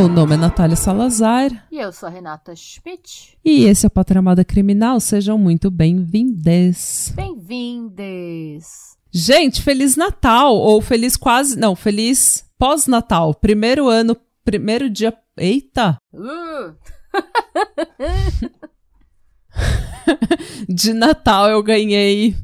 [0.00, 1.50] Meu nome é Natália Salazar.
[1.70, 3.36] E eu sou a Renata Schmidt.
[3.44, 5.00] E esse é o Patramada Criminal.
[5.00, 7.12] Sejam muito bem-vindes.
[7.50, 8.96] Bem-vindes.
[9.12, 10.54] Gente, Feliz Natal!
[10.54, 11.58] Ou Feliz quase.
[11.58, 13.34] Não, Feliz Pós-Natal.
[13.34, 15.12] Primeiro ano, primeiro dia.
[15.36, 15.98] Eita!
[16.14, 16.76] Uh.
[20.68, 22.36] De Natal eu ganhei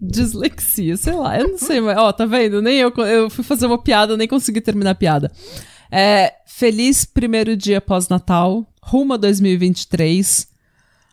[0.00, 2.60] dislexia, sei lá, eu não sei, mas ó, tá vendo?
[2.60, 5.30] Nem eu, eu fui fazer uma piada, nem consegui terminar a piada.
[5.92, 10.57] É, feliz primeiro dia pós-Natal, rumo a 2023.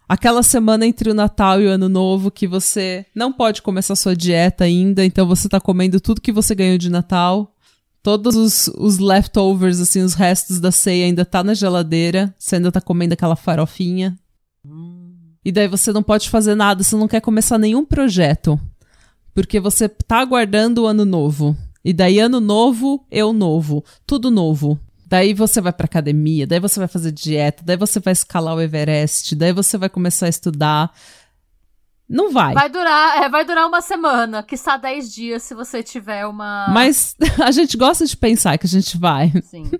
[0.08, 4.16] Aquela semana entre o Natal e o Ano Novo que você não pode começar sua
[4.16, 7.52] dieta ainda, então você tá comendo tudo que você ganhou de Natal.
[8.04, 12.34] Todos os, os leftovers, assim, os restos da ceia ainda tá na geladeira.
[12.38, 14.15] Você ainda tá comendo aquela farofinha.
[15.43, 18.60] E daí você não pode fazer nada, você não quer começar nenhum projeto.
[19.34, 21.58] Porque você tá aguardando o ano novo.
[21.84, 23.84] E daí, ano novo, eu novo.
[24.05, 24.80] Tudo novo.
[25.06, 28.62] Daí você vai pra academia, daí você vai fazer dieta, daí você vai escalar o
[28.62, 30.92] Everest, daí você vai começar a estudar.
[32.10, 32.54] Não vai.
[32.54, 36.68] Vai durar, é, vai durar uma semana, quiçá 10 dias, se você tiver uma.
[36.70, 39.32] Mas a gente gosta de pensar que a gente vai.
[39.44, 39.70] Sim.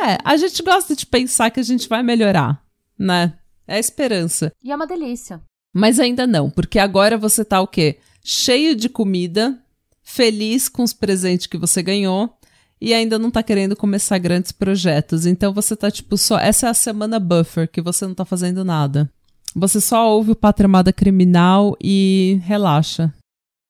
[0.00, 2.62] É, a gente gosta de pensar que a gente vai melhorar,
[2.96, 3.36] né?
[3.66, 4.52] É a esperança.
[4.62, 5.42] E é uma delícia.
[5.74, 7.98] Mas ainda não, porque agora você tá o quê?
[8.24, 9.60] Cheio de comida,
[10.00, 12.37] feliz com os presentes que você ganhou
[12.80, 15.26] e ainda não tá querendo começar grandes projetos.
[15.26, 18.64] Então você tá tipo só, essa é a semana buffer que você não tá fazendo
[18.64, 19.10] nada.
[19.54, 23.12] Você só ouve o Patramada Criminal e relaxa.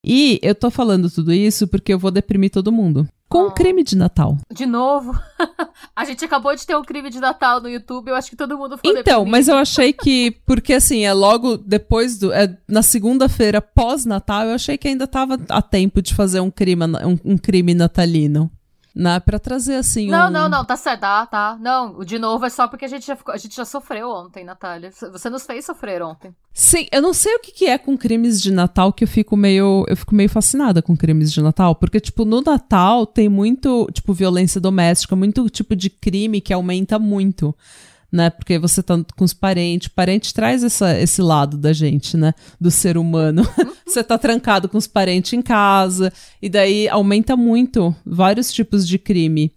[0.05, 3.07] E eu tô falando tudo isso porque eu vou deprimir todo mundo.
[3.27, 4.37] Com um crime de Natal.
[4.51, 5.13] De novo.
[5.95, 8.57] a gente acabou de ter um crime de Natal no YouTube, eu acho que todo
[8.57, 9.29] mundo ficou Então, deprimido.
[9.31, 12.33] mas eu achei que, porque assim, é logo depois do.
[12.33, 16.85] É, na segunda-feira pós-Natal, eu achei que ainda tava a tempo de fazer um crime,
[16.85, 18.51] um, um crime natalino.
[18.99, 19.17] Né?
[19.21, 20.09] Pra trazer assim.
[20.09, 20.29] Não, um...
[20.29, 21.57] não, não, tá certo, tá, tá.
[21.61, 24.43] Não, de novo é só porque a gente já, ficou, a gente já sofreu ontem,
[24.43, 24.91] Natália.
[24.91, 26.35] Você nos fez sofrer ontem.
[26.53, 29.37] Sim, eu não sei o que, que é com crimes de Natal que eu fico
[29.37, 29.85] meio.
[29.87, 31.75] Eu fico meio fascinada com crimes de Natal.
[31.75, 36.99] Porque, tipo, no Natal tem muito, tipo, violência doméstica, muito tipo de crime que aumenta
[36.99, 37.55] muito.
[38.11, 38.29] Né?
[38.29, 42.33] Porque você tá com os parentes, parente traz essa, esse lado da gente, né?
[42.59, 43.47] Do ser humano.
[43.85, 46.11] você tá trancado com os parentes em casa,
[46.41, 49.53] e daí aumenta muito vários tipos de crime.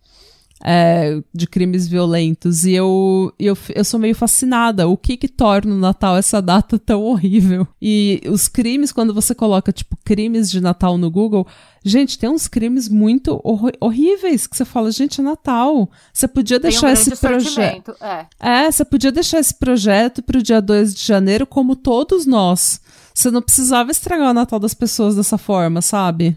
[0.64, 2.64] É, de crimes violentos.
[2.64, 4.86] E eu, eu, eu sou meio fascinada.
[4.86, 7.66] O que que torna o Natal essa data tão horrível?
[7.80, 11.46] E os crimes, quando você coloca, tipo, crimes de Natal no Google,
[11.84, 15.90] gente, tem uns crimes muito hor horríveis que você fala, gente, é Natal.
[16.12, 17.94] Você podia deixar um esse projeto.
[18.00, 18.26] É.
[18.38, 22.80] É, você podia deixar esse projeto pro dia 2 de janeiro, como todos nós.
[23.14, 26.36] Você não precisava estragar o Natal das pessoas dessa forma, sabe?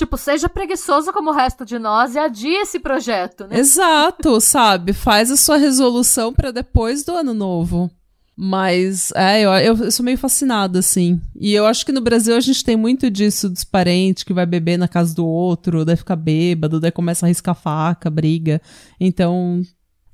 [0.00, 3.58] Tipo, seja preguiçoso como o resto de nós e adie esse projeto, né?
[3.58, 4.94] Exato, sabe?
[4.94, 7.90] Faz a sua resolução pra depois do ano novo.
[8.34, 11.20] Mas, é, eu, eu, eu sou meio fascinada, assim.
[11.38, 14.46] E eu acho que no Brasil a gente tem muito disso dos parentes que vai
[14.46, 18.58] beber na casa do outro, daí fica bêbado, daí começa a riscar faca, briga.
[18.98, 19.60] Então,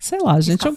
[0.06, 0.64] sei lá, gente.
[0.64, 0.76] Eu,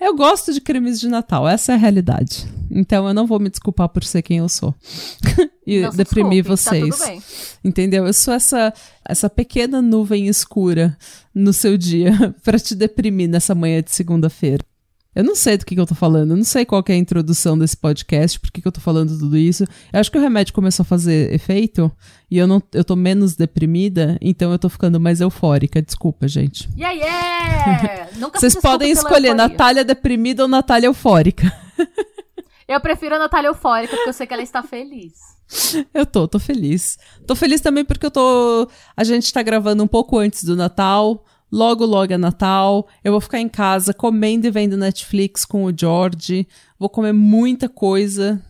[0.00, 2.46] eu gosto de crimes de Natal, essa é a realidade.
[2.70, 4.74] Então eu não vou me desculpar por ser quem eu sou.
[5.64, 6.98] e Não deprimir desculpe, vocês.
[6.98, 7.22] Tá tudo bem.
[7.62, 8.06] Entendeu?
[8.06, 8.74] Eu sou essa,
[9.04, 10.96] essa pequena nuvem escura
[11.32, 14.64] no seu dia pra te deprimir nessa manhã de segunda-feira.
[15.14, 16.94] Eu não sei do que, que eu tô falando, eu não sei qual que é
[16.96, 19.64] a introdução desse podcast, por que, que eu tô falando tudo isso.
[19.92, 21.90] Eu acho que o remédio começou a fazer efeito
[22.30, 25.80] e eu, não, eu tô menos deprimida, então eu tô ficando mais eufórica.
[25.80, 26.68] Desculpa, gente.
[26.76, 28.08] Yeah, yeah!
[28.18, 29.34] Nunca Vocês podem escolher euforia.
[29.34, 31.52] Natália deprimida ou Natália eufórica.
[32.66, 35.12] Eu prefiro a Natália eufórica, porque eu sei que ela está feliz.
[35.92, 36.98] Eu tô, tô feliz.
[37.26, 38.68] Tô feliz também porque eu tô.
[38.96, 41.24] A gente tá gravando um pouco antes do Natal.
[41.54, 42.88] Logo, logo é Natal.
[43.04, 46.48] Eu vou ficar em casa comendo e vendo Netflix com o George.
[46.76, 48.44] Vou comer muita coisa.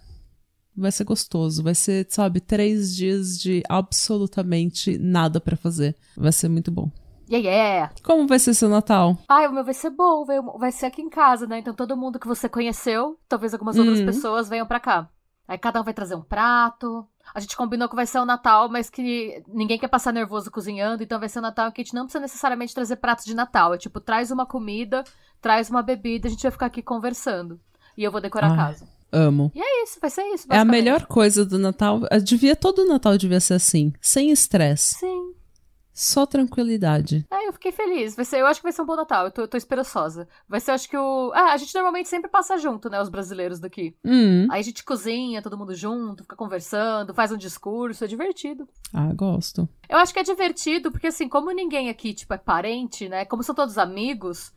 [0.75, 1.63] Vai ser gostoso.
[1.63, 5.95] Vai ser, sabe, três dias de absolutamente nada pra fazer.
[6.17, 6.91] Vai ser muito bom.
[7.31, 7.93] Yeah, yeah!
[8.03, 9.19] Como vai ser seu Natal?
[9.29, 10.25] Ai, o meu vai ser bom,
[10.59, 11.59] vai, ser aqui em casa, né?
[11.59, 14.07] Então todo mundo que você conheceu, talvez algumas outras Uhum.
[14.07, 15.11] pessoas venham pra cá.
[15.47, 17.07] Aí cada um vai trazer um prato.
[17.33, 21.03] A gente combinou que vai ser o Natal, mas que ninguém quer passar nervoso cozinhando,
[21.03, 23.75] então vai ser o Natal que a gente não precisa necessariamente trazer pratos de Natal.
[23.75, 25.05] É tipo, traz uma comida,
[25.41, 27.61] traz uma bebida, a gente vai ficar aqui conversando.
[27.97, 28.87] E eu vou decorar a casa.
[29.13, 29.53] Amo.
[29.55, 30.47] E é isso, vai ser isso.
[30.51, 32.01] É a melhor coisa do Natal.
[32.11, 33.93] Eh, Devia, todo Natal devia ser assim.
[34.01, 34.97] Sem estresse.
[34.97, 35.35] Sim.
[35.95, 37.25] Só tranquilidade.
[37.31, 38.17] É, eu fiquei feliz.
[38.17, 39.27] Vai ser, eu acho que vai ser um bom Natal.
[39.27, 40.29] Eu tô, eu tô esperançosa.
[40.49, 41.31] Vai ser, acho que o.
[41.33, 43.01] Ah, a gente normalmente sempre passa junto, né?
[43.01, 43.97] Os brasileiros daqui.
[44.05, 44.49] Hum.
[44.51, 48.69] Aí a gente cozinha, todo mundo junto, fica conversando, faz um discurso, é divertido.
[48.93, 49.69] Ah, gosto.
[49.89, 53.25] Eu acho que é divertido, porque assim, como ninguém aqui, tipo, é parente, né?
[53.25, 54.53] Como são todos amigos,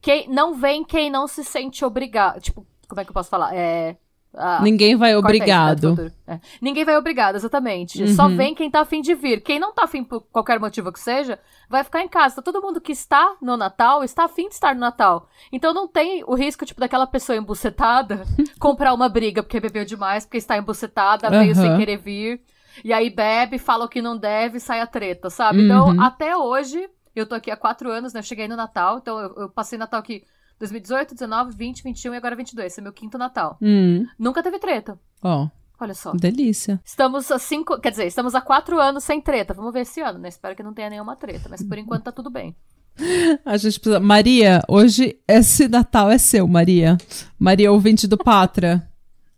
[0.00, 2.40] quem, não vem quem não se sente obrigado.
[2.40, 3.52] Tipo, como é que eu posso falar?
[3.52, 3.96] É.
[4.34, 6.12] ah, Ninguém vai do obrigado.
[6.26, 6.38] É.
[6.60, 8.02] Ninguém vai obrigado, exatamente.
[8.02, 8.08] Uhum.
[8.14, 9.40] Só vem quem tá afim de vir.
[9.42, 11.38] Quem não tá afim por qualquer motivo que seja,
[11.68, 12.34] vai ficar em casa.
[12.38, 15.28] Então, todo mundo que está no Natal está afim de estar no Natal.
[15.50, 18.22] Então não tem o risco, tipo, daquela pessoa embucetada
[18.60, 22.40] comprar uma briga porque bebeu demais, porque está embucetada, veio sem querer vir.
[22.84, 25.64] E aí bebe, fala o que não deve, sai a treta, sabe?
[25.64, 26.00] Então, Uhum.
[26.00, 28.20] até hoje, eu tô aqui há quatro anos, né?
[28.20, 30.22] Eu cheguei no Natal, então eu, eu passei Natal aqui
[30.58, 32.66] 2018, 19, 20, 21 e agora 22.
[32.72, 33.56] Esse é meu quinto Natal.
[33.62, 34.06] Hum.
[34.18, 34.98] Nunca teve treta.
[35.22, 35.48] Ó,
[35.80, 36.12] Olha só.
[36.12, 36.80] delícia.
[36.84, 37.78] Estamos a cinco.
[37.80, 39.54] Quer dizer, estamos há quatro anos sem treta.
[39.54, 40.28] Vamos ver esse ano, né?
[40.28, 42.56] Espero que não tenha nenhuma treta, mas por enquanto tá tudo bem.
[43.44, 44.00] A gente precisa.
[44.00, 46.98] Maria, hoje esse Natal é seu, Maria.
[47.38, 48.88] Maria, ouvinte do Patra.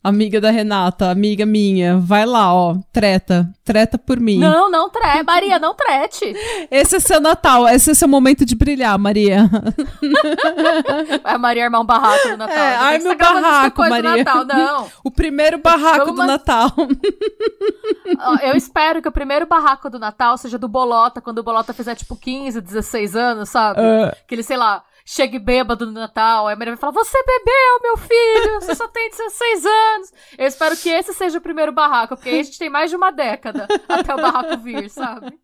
[0.03, 1.99] Amiga da Renata, amiga minha.
[1.99, 2.77] Vai lá, ó.
[2.91, 3.53] Treta.
[3.63, 4.39] Treta por mim.
[4.39, 5.23] Não, não trete.
[5.25, 6.35] Maria, não trete.
[6.71, 7.69] Esse é seu Natal.
[7.69, 9.47] Esse é seu momento de brilhar, Maria.
[11.23, 12.57] Vai a Maria armar um barraco no Natal.
[12.57, 14.25] É, gravando isso barraco, Maria.
[14.25, 14.45] Natal.
[14.47, 14.91] Não.
[15.05, 16.73] O primeiro barraco Vamos do Natal.
[18.43, 21.95] Eu espero que o primeiro barraco do Natal seja do Bolota, quando o Bolota fizer
[21.95, 23.81] tipo 15, 16 anos, sabe?
[23.81, 24.17] Ah.
[24.27, 26.47] Que ele, sei lá, chegue bêbado no Natal.
[26.47, 28.61] Aí a Maria vai falar: Você bebeu, meu filho!
[28.61, 30.13] Você só tem 16 anos.
[30.39, 33.11] Eu espero que esse seja o primeiro barraco, porque a gente tem mais de uma
[33.11, 35.39] década até o barraco vir, sabe?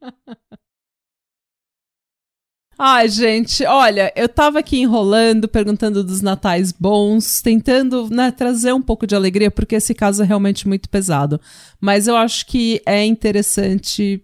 [2.78, 8.82] Ai, gente, olha, eu tava aqui enrolando, perguntando dos natais bons, tentando né, trazer um
[8.82, 11.40] pouco de alegria, porque esse caso é realmente muito pesado.
[11.80, 14.22] Mas eu acho que é interessante.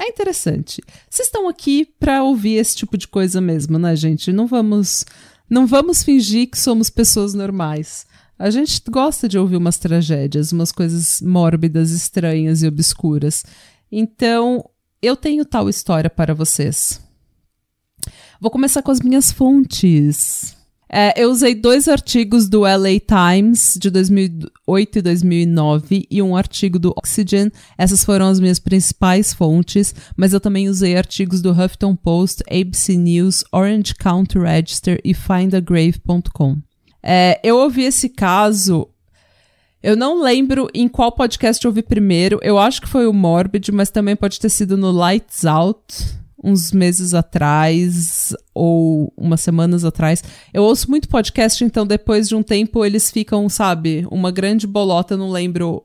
[0.00, 0.82] É interessante.
[1.08, 4.32] Vocês estão aqui pra ouvir esse tipo de coisa mesmo, né, gente?
[4.32, 5.04] Não vamos.
[5.48, 8.06] Não vamos fingir que somos pessoas normais.
[8.38, 13.44] A gente gosta de ouvir umas tragédias, umas coisas mórbidas, estranhas e obscuras.
[13.92, 14.68] Então,
[15.00, 17.00] eu tenho tal história para vocês.
[18.40, 20.56] Vou começar com as minhas fontes.
[20.88, 26.78] É, eu usei dois artigos do LA Times de 2008 e 2009 e um artigo
[26.78, 27.50] do Oxygen.
[27.76, 32.96] Essas foram as minhas principais fontes, mas eu também usei artigos do Huffington Post, ABC
[32.96, 36.58] News, Orange County Register e findagrave.com.
[37.02, 38.88] É, eu ouvi esse caso.
[39.82, 42.38] Eu não lembro em qual podcast eu ouvi primeiro.
[42.42, 46.70] Eu acho que foi o Morbid, mas também pode ter sido no Lights Out uns
[46.72, 50.22] meses atrás ou umas semanas atrás.
[50.52, 55.16] Eu ouço muito podcast, então depois de um tempo eles ficam, sabe, uma grande bolota,
[55.16, 55.82] não lembro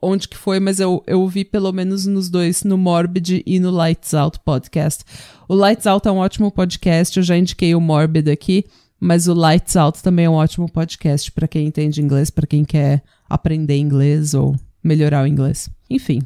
[0.00, 3.70] onde que foi, mas eu, eu ouvi pelo menos nos dois, no Morbid e no
[3.70, 5.04] Lights Out podcast.
[5.48, 8.64] O Lights Out é um ótimo podcast, eu já indiquei o Morbid aqui,
[9.00, 12.64] mas o Lights Out também é um ótimo podcast para quem entende inglês, para quem
[12.64, 15.68] quer aprender inglês ou melhorar o inglês.
[15.90, 16.20] Enfim.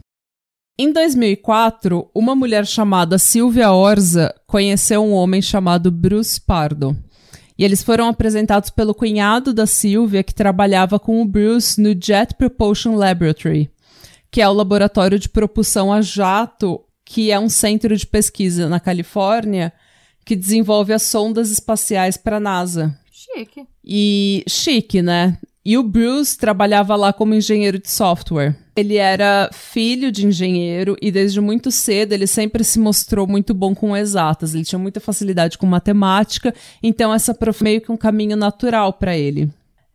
[0.81, 6.97] Em 2004, uma mulher chamada Silvia Orza conheceu um homem chamado Bruce Pardo.
[7.59, 12.33] E eles foram apresentados pelo cunhado da Silvia, que trabalhava com o Bruce no Jet
[12.37, 13.69] Propulsion Laboratory,
[14.31, 18.79] que é o laboratório de propulsão a jato, que é um centro de pesquisa na
[18.79, 19.73] Califórnia
[20.25, 22.97] que desenvolve as sondas espaciais para a NASA.
[23.11, 23.67] Chique.
[23.85, 25.39] E chique, né?
[25.65, 28.57] E o Bruce trabalhava lá como engenheiro de software.
[28.77, 33.75] Ele era filho de engenheiro e desde muito cedo ele sempre se mostrou muito bom
[33.75, 34.55] com exatas.
[34.55, 39.17] Ele tinha muita facilidade com matemática, então essa prof meio que um caminho natural para
[39.17, 39.51] ele.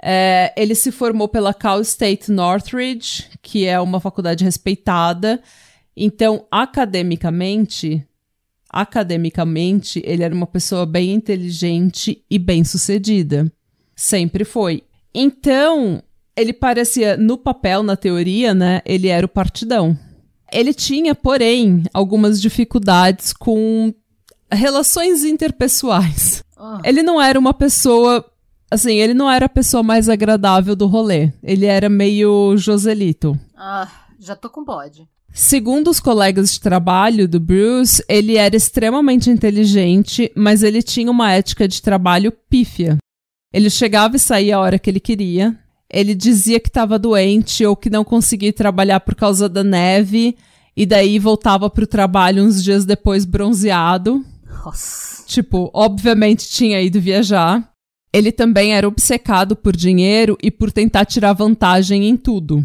[0.06, 5.42] É, ele se formou pela Cal State Northridge, que é uma faculdade respeitada.
[5.96, 8.06] Então, academicamente,
[8.70, 13.50] academicamente, ele era uma pessoa bem inteligente e bem sucedida.
[13.96, 14.84] Sempre foi.
[15.14, 16.02] Então,
[16.36, 18.82] ele parecia, no papel, na teoria, né?
[18.86, 19.98] Ele era o partidão.
[20.52, 23.94] Ele tinha, porém, algumas dificuldades com
[24.52, 26.44] relações interpessoais.
[26.58, 28.24] Ah, Ele não era uma pessoa.
[28.70, 31.32] Assim, ele não era a pessoa mais agradável do rolê.
[31.44, 33.38] Ele era meio Joselito.
[33.56, 33.88] ah,
[34.20, 35.08] já tô com bode.
[35.34, 41.32] Segundo os colegas de trabalho do Bruce, ele era extremamente inteligente, mas ele tinha uma
[41.32, 42.98] ética de trabalho pífia.
[43.54, 45.56] Ele chegava e saía a hora que ele queria.
[45.90, 50.36] Ele dizia que estava doente ou que não conseguia trabalhar por causa da neve,
[50.76, 54.26] e daí voltava para o trabalho uns dias depois bronzeado.
[54.66, 55.24] Nossa.
[55.28, 57.70] Tipo, obviamente tinha ido viajar.
[58.12, 62.64] ele também era obcecado por dinheiro e por tentar tirar vantagem em tudo.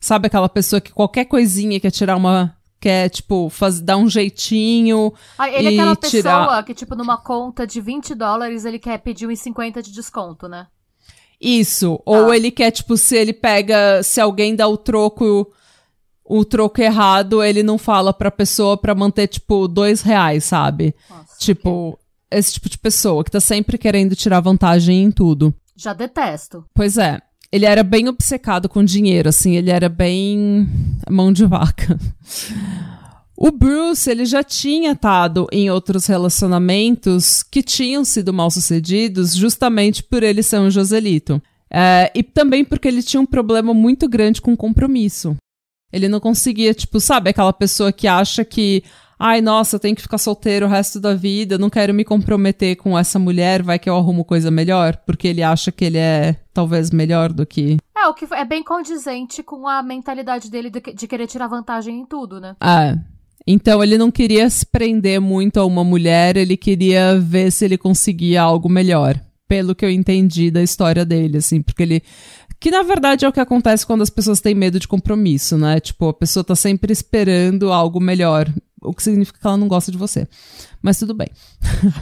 [0.00, 2.55] Sabe aquela pessoa que qualquer coisinha quer tirar uma.
[2.86, 5.12] Quer, tipo, faz, dar um jeitinho.
[5.36, 6.44] Ah, ele é aquela tirar...
[6.44, 10.68] pessoa que, tipo, numa conta de 20 dólares, ele quer pedir 1,50 de desconto, né?
[11.40, 12.00] Isso.
[12.06, 14.04] Ou ele quer, tipo, se ele pega.
[14.04, 15.52] Se alguém dá o troco.
[16.24, 20.94] O troco errado, ele não fala pra pessoa pra manter, tipo, dois reais, sabe?
[21.10, 21.98] Nossa, Tipo,
[22.30, 25.52] esse tipo de pessoa que tá sempre querendo tirar vantagem em tudo.
[25.74, 26.64] Já detesto.
[26.72, 27.20] Pois é.
[27.56, 30.68] Ele era bem obcecado com dinheiro, assim, ele era bem
[31.08, 31.98] mão de vaca.
[33.34, 40.02] O Bruce, ele já tinha estado em outros relacionamentos que tinham sido mal sucedidos justamente
[40.02, 41.40] por ele ser um Joselito.
[41.72, 45.34] É, e também porque ele tinha um problema muito grande com compromisso.
[45.90, 48.84] Ele não conseguia, tipo, sabe, aquela pessoa que acha que,
[49.18, 52.76] ai, nossa, eu tenho que ficar solteiro o resto da vida, não quero me comprometer
[52.76, 56.36] com essa mulher, vai que eu arrumo coisa melhor, porque ele acha que ele é
[56.52, 57.76] talvez melhor do que.
[57.96, 62.00] É, o que é bem condizente com a mentalidade dele de, de querer tirar vantagem
[62.00, 62.56] em tudo, né?
[62.62, 62.98] É.
[63.46, 67.78] Então ele não queria se prender muito a uma mulher, ele queria ver se ele
[67.78, 69.20] conseguia algo melhor.
[69.48, 72.02] Pelo que eu entendi da história dele, assim, porque ele.
[72.58, 75.78] Que na verdade é o que acontece quando as pessoas têm medo de compromisso, né?
[75.78, 78.52] Tipo, a pessoa tá sempre esperando algo melhor.
[78.86, 80.28] O que significa que ela não gosta de você.
[80.80, 81.28] Mas tudo bem.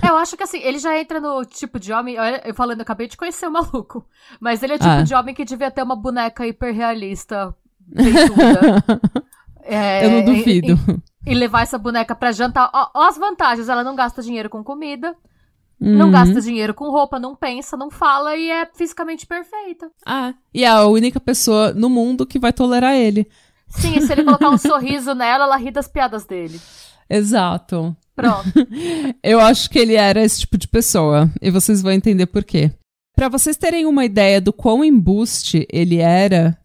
[0.02, 2.18] É, eu acho que assim, ele já entra no tipo de homem.
[2.18, 4.04] olha, Eu falando, eu acabei de conhecer o maluco.
[4.40, 5.02] Mas ele é o tipo Ah.
[5.02, 7.54] de homem que devia ter uma boneca hiperrealista.
[9.62, 10.78] É, eu não e- duvido.
[11.26, 12.70] E, e levar essa boneca pra jantar.
[12.72, 15.14] Ó, ó as vantagens: ela não gasta dinheiro com comida,
[15.80, 16.12] não Uhum.
[16.12, 19.90] gasta dinheiro com roupa, não pensa, não fala e é fisicamente perfeita.
[20.06, 23.28] Ah, e é a única pessoa no mundo que vai tolerar ele.
[23.74, 26.60] Sim, se ele colocar um sorriso nela, ela ri das piadas dele.
[27.08, 27.96] Exato.
[28.14, 28.52] Pronto.
[29.22, 31.30] Eu acho que ele era esse tipo de pessoa.
[31.42, 32.70] E vocês vão entender por quê.
[33.16, 36.58] Pra vocês terem uma ideia do quão embuste ele era,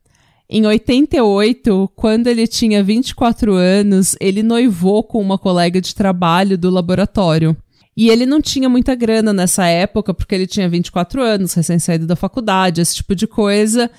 [0.52, 6.72] em 88, quando ele tinha 24 anos, ele noivou com uma colega de trabalho do
[6.72, 7.56] laboratório.
[7.96, 12.16] E ele não tinha muita grana nessa época, porque ele tinha 24 anos, recém-saído da
[12.16, 13.92] faculdade, esse tipo de coisa.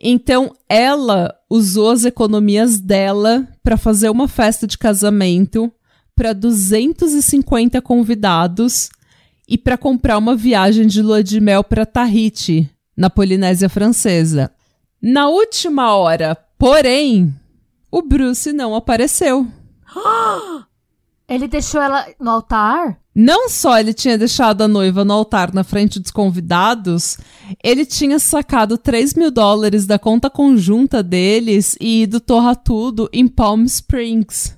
[0.00, 5.72] Então, ela usou as economias dela para fazer uma festa de casamento
[6.14, 8.90] para 250 convidados
[9.48, 14.50] e para comprar uma viagem de lua de mel para Tahiti, na Polinésia Francesa.
[15.00, 17.34] Na última hora, porém,
[17.90, 19.46] o Bruce não apareceu.
[21.28, 22.98] Ele deixou ela no altar?
[23.18, 27.16] Não só ele tinha deixado a noiva no altar na frente dos convidados,
[27.64, 33.26] ele tinha sacado 3 mil dólares da conta conjunta deles e ido torrar tudo em
[33.26, 34.54] Palm Springs,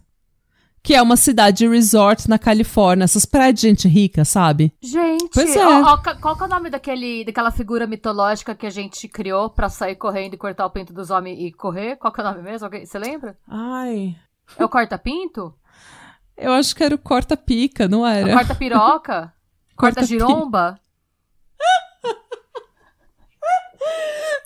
[0.82, 4.72] que é uma cidade resort na Califórnia, essas praias de gente rica, sabe?
[4.82, 5.64] Gente, Pois é.
[5.64, 9.50] ó, ó, qual que é o nome daquele, daquela figura mitológica que a gente criou
[9.50, 11.94] pra sair correndo e cortar o pinto dos homens e correr?
[11.94, 12.68] Qual que é o nome mesmo?
[12.68, 13.38] Você lembra?
[13.46, 14.16] Ai.
[14.58, 15.54] É o corta-pinto?
[16.38, 18.30] Eu acho que era o corta-pica, não É era?
[18.30, 19.32] o corta-piroca?
[19.76, 20.80] Corta-pi- Corta-giromba?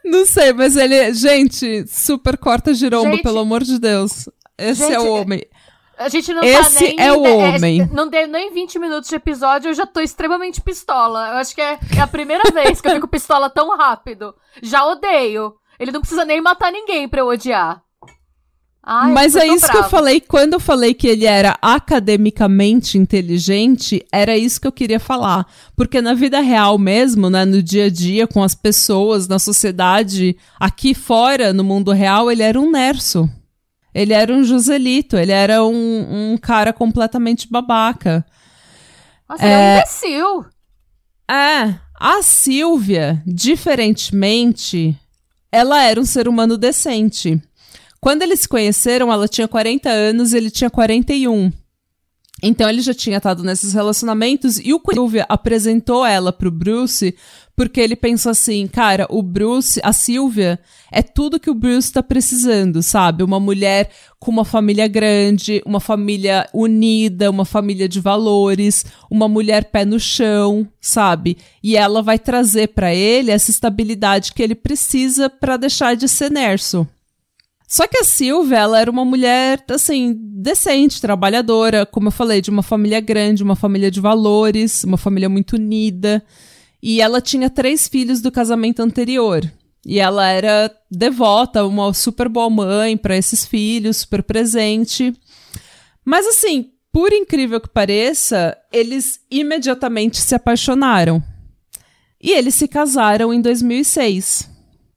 [0.04, 1.14] Não sei, mas ele.
[1.14, 4.28] Gente, super corta-giromba, Gente- pelo amor de Deus.
[4.58, 5.42] Esse Gente, é o homem.
[5.96, 6.96] A gente não Esse tá nem...
[7.00, 7.88] é o homem.
[7.92, 11.28] não deu nem 20 minutos de episódio, eu já tô extremamente pistola.
[11.28, 14.34] Eu acho que é, é a primeira vez que eu fico pistola tão rápido.
[14.62, 15.54] Já odeio.
[15.78, 17.81] Ele não precisa nem matar ninguém pra eu odiar.
[18.84, 19.88] Ai, Mas é isso que eu brava.
[19.88, 20.20] falei.
[20.20, 25.46] Quando eu falei que ele era academicamente inteligente, era isso que eu queria falar.
[25.76, 30.36] Porque na vida real mesmo, né, no dia a dia, com as pessoas, na sociedade,
[30.58, 33.30] aqui fora, no mundo real, ele era um nerso.
[33.94, 38.26] Ele era um Joselito, ele era um, um cara completamente babaca.
[39.28, 40.46] Nossa, ele é um imbecil.
[41.30, 44.98] É, a Silvia, diferentemente,
[45.52, 47.40] ela era um ser humano decente.
[48.02, 51.52] Quando eles se conheceram, ela tinha 40 anos e ele tinha 41.
[52.42, 57.14] Então ele já tinha estado nesses relacionamentos e o Silvia apresentou ela pro Bruce
[57.54, 60.58] porque ele pensou assim, cara, o Bruce, a Silvia
[60.90, 63.22] é tudo que o Bruce tá precisando, sabe?
[63.22, 69.66] Uma mulher com uma família grande, uma família unida, uma família de valores, uma mulher
[69.66, 71.38] pé no chão, sabe?
[71.62, 76.32] E ela vai trazer pra ele essa estabilidade que ele precisa pra deixar de ser
[76.32, 76.84] nerso.
[77.72, 82.50] Só que a Silvia, ela era uma mulher, assim, decente, trabalhadora, como eu falei, de
[82.50, 86.22] uma família grande, uma família de valores, uma família muito unida.
[86.82, 89.50] E ela tinha três filhos do casamento anterior.
[89.86, 95.14] E ela era devota, uma super boa mãe para esses filhos, super presente.
[96.04, 101.24] Mas assim, por incrível que pareça, eles imediatamente se apaixonaram.
[102.20, 104.51] E eles se casaram em 2006.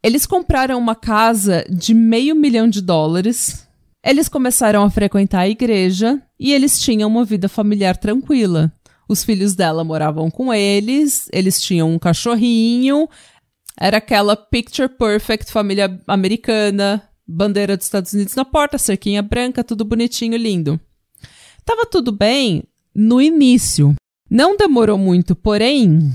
[0.06, 3.68] Eles compraram uma casa de meio milhão de dólares.
[4.06, 8.72] Eles começaram a frequentar a igreja e eles tinham uma vida familiar tranquila.
[9.10, 13.10] Os filhos dela moravam com eles, eles tinham um cachorrinho.
[13.80, 19.84] Era aquela picture perfect família americana, bandeira dos Estados Unidos na porta, cerquinha branca, tudo
[19.84, 20.80] bonitinho, lindo.
[21.66, 23.96] Tava tudo bem no início.
[24.30, 26.14] Não demorou muito, porém,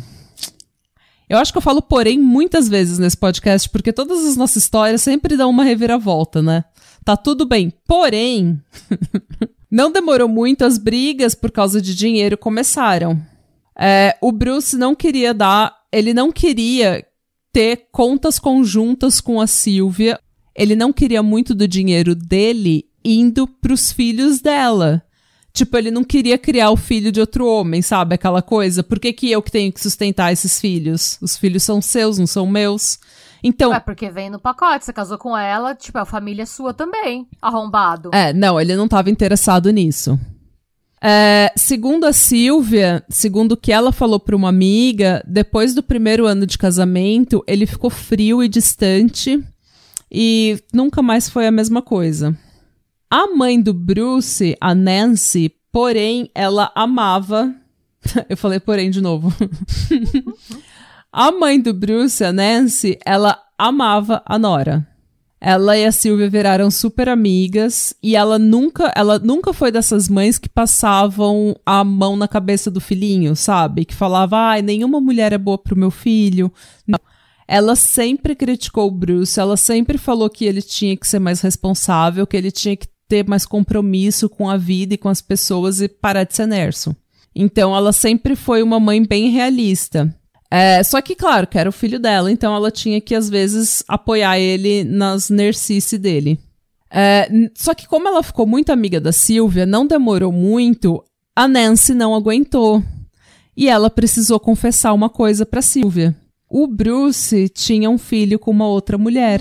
[1.30, 5.00] eu acho que eu falo porém muitas vezes nesse podcast, porque todas as nossas histórias
[5.00, 6.64] sempre dão uma reviravolta, né?
[7.04, 7.72] Tá tudo bem.
[7.86, 8.60] Porém,
[9.70, 13.16] não demorou muito, as brigas por causa de dinheiro começaram.
[13.78, 15.72] É, o Bruce não queria dar.
[15.92, 17.06] Ele não queria
[17.52, 20.18] ter contas conjuntas com a Silvia.
[20.52, 25.00] Ele não queria muito do dinheiro dele indo pros filhos dela.
[25.52, 28.14] Tipo, ele não queria criar o filho de outro homem, sabe?
[28.14, 28.82] Aquela coisa.
[28.82, 31.18] Por que, que eu que tenho que sustentar esses filhos?
[31.20, 32.98] Os filhos são seus, não são meus.
[33.42, 33.74] Então.
[33.74, 34.84] É porque vem no pacote.
[34.84, 37.26] Você casou com ela, tipo, a família é sua também.
[37.42, 38.10] Arrombado.
[38.12, 40.18] É, não, ele não estava interessado nisso.
[41.02, 46.26] É, segundo a Silvia, segundo o que ela falou para uma amiga, depois do primeiro
[46.26, 49.42] ano de casamento, ele ficou frio e distante
[50.12, 52.36] e nunca mais foi a mesma coisa.
[53.12, 57.52] A mãe do Bruce, a Nancy, porém, ela amava.
[58.30, 59.34] Eu falei porém de novo.
[61.12, 64.86] a mãe do Bruce, a Nancy, ela amava a Nora.
[65.40, 70.38] Ela e a Silvia viraram super amigas e ela nunca, ela nunca foi dessas mães
[70.38, 73.86] que passavam a mão na cabeça do filhinho, sabe?
[73.86, 76.52] Que falava, ai, nenhuma mulher é boa pro meu filho.
[76.86, 77.00] Não.
[77.48, 82.24] Ela sempre criticou o Bruce, ela sempre falou que ele tinha que ser mais responsável,
[82.24, 85.88] que ele tinha que ter mais compromisso com a vida e com as pessoas e
[85.88, 86.94] parar de ser nerso.
[87.34, 90.14] Então ela sempre foi uma mãe bem realista.
[90.48, 93.84] É, só que, claro, que era o filho dela, então ela tinha que, às vezes,
[93.86, 96.38] apoiar ele nas nercice dele.
[96.90, 101.04] É, só que, como ela ficou muito amiga da Silvia, não demorou muito,
[101.36, 102.82] a Nancy não aguentou.
[103.56, 106.16] E ela precisou confessar uma coisa para Silvia.
[106.48, 109.40] O Bruce tinha um filho com uma outra mulher.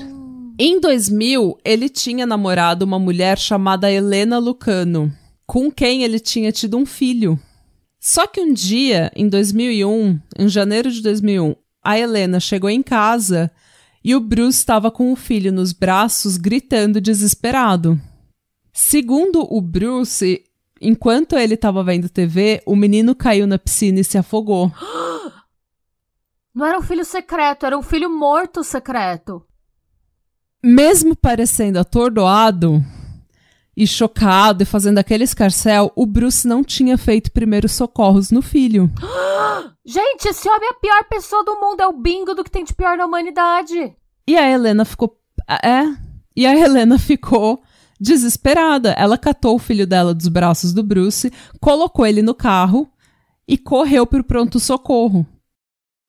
[0.61, 5.09] Em 2000, ele tinha namorado uma mulher chamada Helena Lucano,
[5.47, 7.39] com quem ele tinha tido um filho.
[7.97, 13.49] Só que um dia, em 2001, em janeiro de 2001, a Helena chegou em casa
[14.03, 17.97] e o Bruce estava com o filho nos braços, gritando desesperado.
[18.73, 20.43] Segundo o Bruce,
[20.81, 24.69] enquanto ele estava vendo TV, o menino caiu na piscina e se afogou.
[26.53, 29.45] Não era um filho secreto, era um filho morto secreto
[30.63, 32.83] mesmo parecendo atordoado
[33.75, 38.91] e chocado e fazendo aquele escarcel, o Bruce não tinha feito primeiros socorros no filho.
[39.85, 42.63] Gente, esse homem é a pior pessoa do mundo, é o bingo do que tem
[42.63, 43.95] de pior na humanidade.
[44.27, 45.17] E a Helena ficou.
[45.63, 45.83] É.
[46.35, 47.63] E a Helena ficou
[47.99, 48.91] desesperada.
[48.91, 52.87] Ela catou o filho dela dos braços do Bruce, colocou ele no carro
[53.47, 55.25] e correu para o pronto-socorro.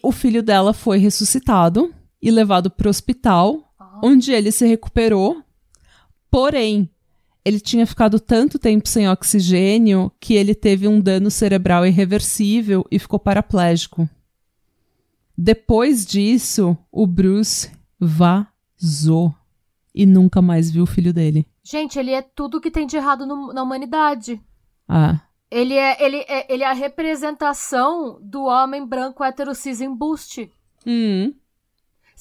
[0.02, 3.69] O filho dela foi ressuscitado e levado para o hospital
[4.02, 5.42] onde ele se recuperou.
[6.30, 6.88] Porém,
[7.44, 12.98] ele tinha ficado tanto tempo sem oxigênio que ele teve um dano cerebral irreversível e
[12.98, 14.08] ficou paraplégico.
[15.36, 19.34] Depois disso, o Bruce vazou
[19.94, 21.46] e nunca mais viu o filho dele.
[21.62, 24.40] Gente, ele é tudo que tem de errado no, na humanidade.
[24.86, 25.20] Ah.
[25.50, 30.50] Ele é, ele, é, ele é a representação do homem branco hétero cis embuste.
[30.86, 31.32] Hum.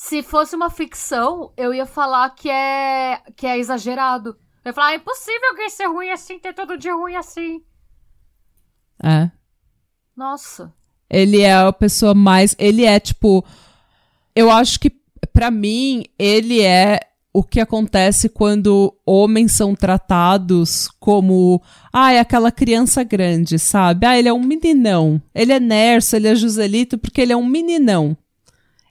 [0.02, 4.30] Se fosse uma ficção, eu ia falar que é que é exagerado.
[4.64, 7.62] Eu ia falar, ah, é impossível alguém ser ruim assim, ter todo dia ruim assim.
[9.04, 9.30] É.
[10.16, 10.74] Nossa.
[11.10, 12.56] Ele é a pessoa mais.
[12.58, 13.44] Ele é, tipo.
[14.34, 14.90] Eu acho que,
[15.34, 17.02] para mim, ele é
[17.34, 21.62] o que acontece quando homens são tratados como.
[21.92, 24.06] Ah, é aquela criança grande, sabe?
[24.06, 25.22] Ah, ele é um meninão.
[25.36, 28.16] Ele é Nerso, ele é Joselito, porque ele é um meninão.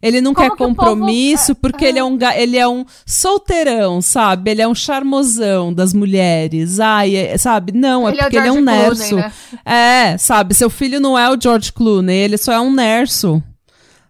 [0.00, 1.60] Ele não Como quer compromisso povo...
[1.60, 4.52] porque é, ele é um ele é um solteirão, sabe?
[4.52, 6.78] Ele é um charmosão das mulheres.
[6.78, 7.72] Ai, é, sabe?
[7.72, 9.16] Não, é ele é porque é ele é um nerso.
[9.16, 9.32] Né?
[9.64, 10.54] É, sabe?
[10.54, 13.42] Seu filho não é o George Clooney, ele só é um nerso.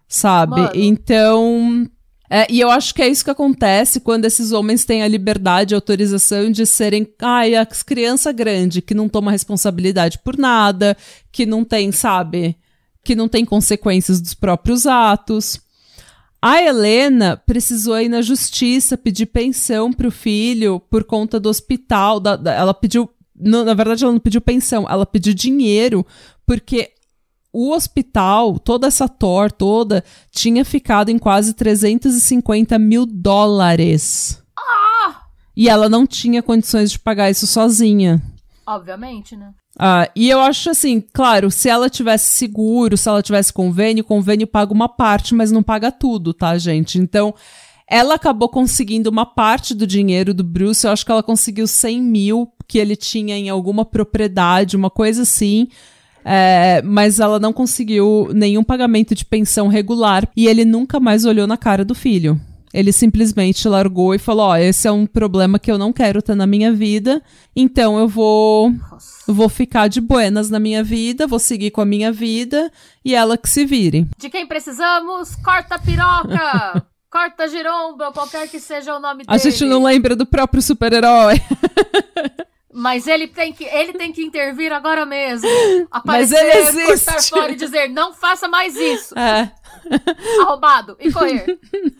[0.06, 0.60] Sabe?
[0.60, 0.72] Mano.
[0.74, 1.88] Então,
[2.30, 5.72] é, e eu acho que é isso que acontece quando esses homens têm a liberdade
[5.72, 10.96] e autorização de serem, ai, as criança grande, que não toma responsabilidade por nada,
[11.32, 12.56] que não tem, sabe,
[13.02, 15.58] que não tem consequências dos próprios atos.
[16.40, 22.20] A Helena precisou ir na justiça pedir pensão pro filho por conta do hospital.
[22.20, 23.10] Da, da, ela pediu.
[23.34, 26.04] No, na verdade, ela não pediu pensão, ela pediu dinheiro,
[26.44, 26.92] porque
[27.52, 34.42] o hospital, toda essa TOR toda, tinha ficado em quase 350 mil dólares.
[34.56, 35.22] Ah!
[35.56, 38.22] E ela não tinha condições de pagar isso sozinha.
[38.68, 39.52] Obviamente, né?
[39.78, 44.46] Ah, e eu acho assim, claro, se ela tivesse seguro, se ela tivesse convênio, convênio
[44.46, 46.98] paga uma parte, mas não paga tudo, tá, gente?
[46.98, 47.34] Então,
[47.88, 52.02] ela acabou conseguindo uma parte do dinheiro do Bruce, eu acho que ela conseguiu 100
[52.02, 55.68] mil que ele tinha em alguma propriedade, uma coisa assim.
[56.22, 61.46] É, mas ela não conseguiu nenhum pagamento de pensão regular e ele nunca mais olhou
[61.46, 62.38] na cara do filho.
[62.72, 66.20] Ele simplesmente largou e falou: Ó, oh, esse é um problema que eu não quero
[66.20, 67.22] ter na minha vida,
[67.54, 68.72] então eu vou,
[69.26, 72.70] vou ficar de buenas na minha vida, vou seguir com a minha vida
[73.04, 74.06] e ela que se vire.
[74.18, 76.86] De quem precisamos, corta a piroca!
[77.10, 79.48] corta giromba, qualquer que seja o nome a dele.
[79.48, 81.40] A gente não lembra do próprio super-herói.
[82.72, 85.48] Mas ele tem que, ele tem que intervir agora mesmo.
[85.90, 87.06] Aparecer, Mas ele existe.
[87.06, 89.18] cortar fora e dizer, não faça mais isso.
[89.18, 89.50] É.
[90.42, 90.96] Arrombado.
[91.00, 91.58] E correr.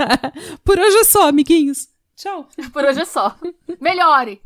[0.64, 1.88] Por hoje é só, amiguinhos.
[2.16, 2.48] Tchau.
[2.72, 3.36] Por hoje é só.
[3.80, 4.40] Melhore.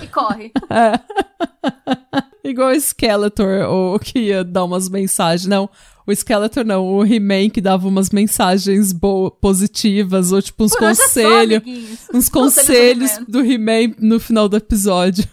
[0.00, 0.52] E corre.
[0.68, 2.48] É.
[2.48, 5.46] Igual o Skeletor, ou que ia dar umas mensagens.
[5.46, 5.70] Não,
[6.04, 8.92] o Skeletor não, o He-Man que dava umas mensagens
[9.40, 11.62] positivas, ou tipo uns conselhos.
[12.12, 15.24] Uns conselhos do He-Man no final do episódio.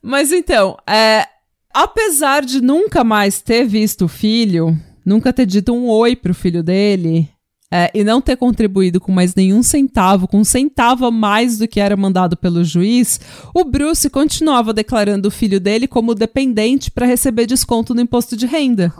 [0.00, 1.26] Mas então, é,
[1.74, 4.74] apesar de nunca mais ter visto o filho,
[5.06, 7.30] nunca ter dito um oi pro filho dele,
[7.70, 11.66] é, e não ter contribuído com mais nenhum centavo, com um centavo a mais do
[11.66, 13.20] que era mandado pelo juiz,
[13.54, 18.46] o Bruce continuava declarando o filho dele como dependente para receber desconto no imposto de
[18.46, 18.92] renda.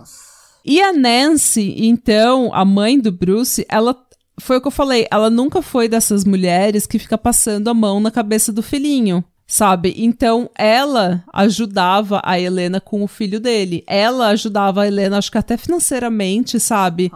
[0.64, 3.96] E a Nancy, então, a mãe do Bruce, ela
[4.40, 8.00] foi o que eu falei, ela nunca foi dessas mulheres que fica passando a mão
[8.00, 9.94] na cabeça do filhinho sabe?
[9.96, 13.84] Então ela ajudava a Helena com o filho dele.
[13.86, 17.12] Ela ajudava a Helena, acho que até financeiramente, sabe?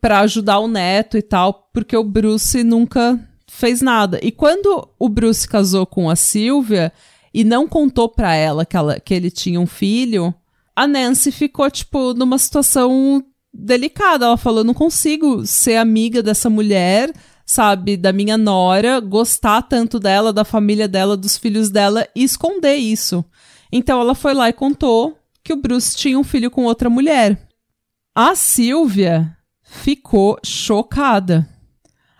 [0.00, 4.20] Para ajudar o neto e tal, porque o Bruce nunca fez nada.
[4.22, 6.92] E quando o Bruce casou com a Silvia
[7.32, 10.34] e não contou para ela que, ela que ele tinha um filho,
[10.76, 14.26] a Nancy ficou tipo numa situação delicada.
[14.26, 17.12] Ela falou: "Não consigo ser amiga dessa mulher."
[17.52, 22.76] Sabe, da minha nora, gostar tanto dela, da família dela, dos filhos dela e esconder
[22.76, 23.22] isso.
[23.70, 27.46] Então ela foi lá e contou que o Bruce tinha um filho com outra mulher.
[28.14, 31.46] A Silvia ficou chocada.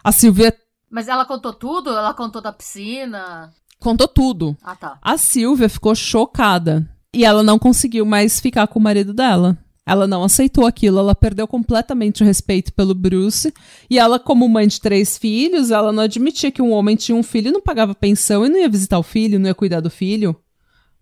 [0.04, 0.54] A Silvia.
[0.90, 1.88] Mas ela contou tudo?
[1.88, 3.54] Ela contou da piscina?
[3.80, 4.54] Contou tudo.
[4.62, 4.98] Ah, tá.
[5.00, 6.86] A Silvia ficou chocada.
[7.14, 9.56] E ela não conseguiu mais ficar com o marido dela.
[9.84, 13.52] Ela não aceitou aquilo, ela perdeu completamente o respeito pelo Bruce.
[13.90, 17.22] E ela, como mãe de três filhos, ela não admitia que um homem tinha um
[17.22, 19.90] filho e não pagava pensão e não ia visitar o filho, não ia cuidar do
[19.90, 20.36] filho.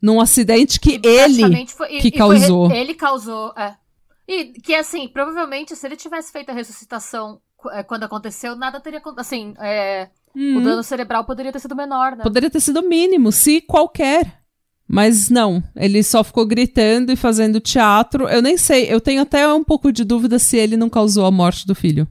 [0.01, 2.71] Num acidente que ele foi, que causou.
[2.71, 3.77] Foi, ele causou, é.
[4.27, 7.39] E que, assim, provavelmente, se ele tivesse feito a ressuscitação
[7.73, 9.21] é, quando aconteceu, nada teria acontecido.
[9.21, 10.57] Assim, é, hum.
[10.57, 12.23] o dano cerebral poderia ter sido menor, né?
[12.23, 14.40] Poderia ter sido mínimo, se qualquer.
[14.93, 18.29] Mas não, ele só ficou gritando e fazendo teatro.
[18.29, 21.31] Eu nem sei, eu tenho até um pouco de dúvida se ele não causou a
[21.31, 22.09] morte do filho.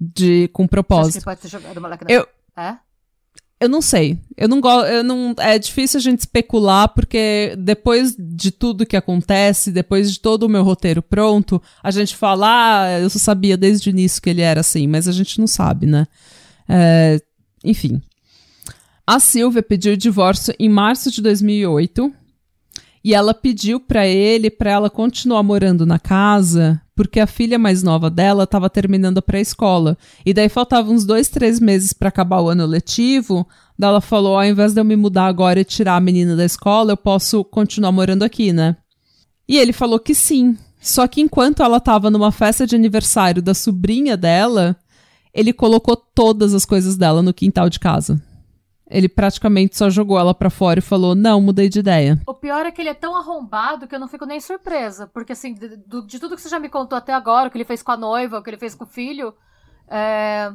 [0.00, 1.20] De, com propósito.
[1.20, 2.78] Você pode ter jogado moleque eu, É?
[3.60, 4.18] Eu não sei.
[4.34, 4.86] Eu não gosto.
[4.86, 10.18] Eu não, é difícil a gente especular, porque depois de tudo que acontece, depois de
[10.18, 14.22] todo o meu roteiro pronto, a gente fala, ah, eu só sabia desde o início
[14.22, 16.06] que ele era assim, mas a gente não sabe, né?
[16.66, 17.20] É,
[17.62, 18.00] enfim.
[19.06, 22.21] A Silvia pediu o divórcio em março de 2008
[23.04, 27.82] e ela pediu para ele para ela continuar morando na casa, porque a filha mais
[27.82, 29.98] nova dela estava terminando a pré-escola.
[30.24, 33.46] E daí faltavam uns dois, três meses para acabar o ano letivo.
[33.76, 36.44] Daí ela falou: ao invés de eu me mudar agora e tirar a menina da
[36.44, 38.76] escola, eu posso continuar morando aqui, né?
[39.48, 40.56] E ele falou que sim.
[40.80, 44.76] Só que enquanto ela estava numa festa de aniversário da sobrinha dela,
[45.32, 48.20] ele colocou todas as coisas dela no quintal de casa.
[48.92, 52.20] Ele praticamente só jogou ela para fora e falou: Não, mudei de ideia.
[52.26, 55.06] O pior é que ele é tão arrombado que eu não fico nem surpresa.
[55.06, 57.64] Porque, assim, de, de tudo que você já me contou até agora, o que ele
[57.64, 59.34] fez com a noiva, o que ele fez com o filho,
[59.88, 60.52] é.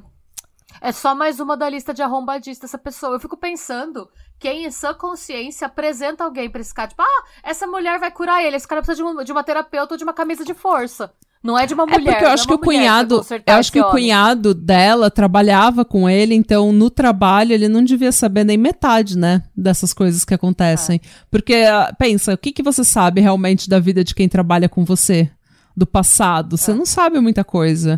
[0.82, 3.15] É só mais uma da lista de arrombadista essa pessoa.
[3.15, 6.89] Eu fico pensando quem em sua consciência apresenta alguém pra esse cara.
[6.89, 8.58] Tipo, ah, essa mulher vai curar ele.
[8.58, 11.13] Esse cara precisa de uma, de uma terapeuta ou de uma camisa de força.
[11.47, 12.01] Não é de uma mulher.
[12.01, 15.86] É porque eu acho é que o cunhado, eu acho que o cunhado dela trabalhava
[15.86, 20.33] com ele, então no trabalho ele não devia saber nem metade, né, dessas coisas que
[20.33, 20.99] acontecem.
[21.01, 21.07] É.
[21.31, 24.83] Porque ah, pensa, o que que você sabe realmente da vida de quem trabalha com
[24.83, 25.31] você,
[25.73, 26.57] do passado?
[26.57, 26.75] Você é.
[26.75, 27.97] não sabe muita coisa.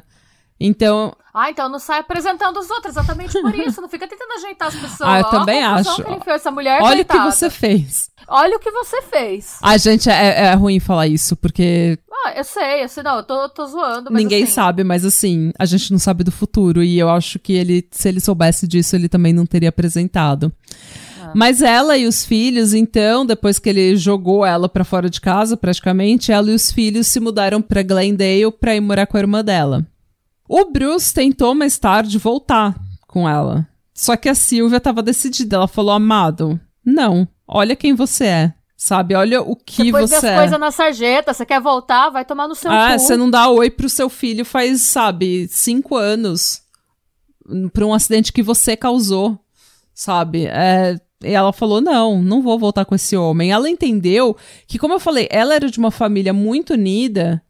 [0.59, 3.81] Então, ah, então não sai apresentando os outros, exatamente por isso.
[3.81, 5.01] Não fica tentando ajeitar as pessoas.
[5.01, 6.03] Ah, eu também acho.
[6.51, 7.21] Mulher, Olha coitada.
[7.21, 8.09] o que você fez.
[8.27, 9.57] Olha o que você fez.
[9.61, 13.23] A gente, é, é ruim falar isso, porque Ah, eu sei, eu sei, não, eu
[13.23, 16.83] tô, tô zoando, mas Ninguém assim, sabe, mas assim, a gente não sabe do futuro.
[16.83, 20.51] E eu acho que ele, se ele soubesse disso, ele também não teria apresentado.
[21.21, 21.31] Ah.
[21.33, 25.55] Mas ela e os filhos, então, depois que ele jogou ela pra fora de casa,
[25.55, 29.43] praticamente, ela e os filhos se mudaram pra Glendale pra ir morar com a irmã
[29.43, 29.85] dela.
[30.51, 32.75] O Bruce tentou mais tarde voltar
[33.07, 33.67] com ela.
[33.93, 35.57] Só que a Silvia tava decidida.
[35.57, 38.53] Ela falou: Amado, não, olha quem você é.
[38.75, 39.13] Sabe?
[39.13, 40.35] Olha o que Depois você das é.
[40.37, 42.99] coisas na sarjeta, você quer voltar, vai tomar no seu Ah, cu.
[42.99, 46.61] você não dá oi pro seu filho faz, sabe, cinco anos.
[47.73, 49.37] Pra um acidente que você causou,
[49.93, 50.45] sabe?
[50.47, 53.51] É, e ela falou: não, não vou voltar com esse homem.
[53.51, 54.35] Ela entendeu
[54.65, 57.43] que, como eu falei, ela era de uma família muito unida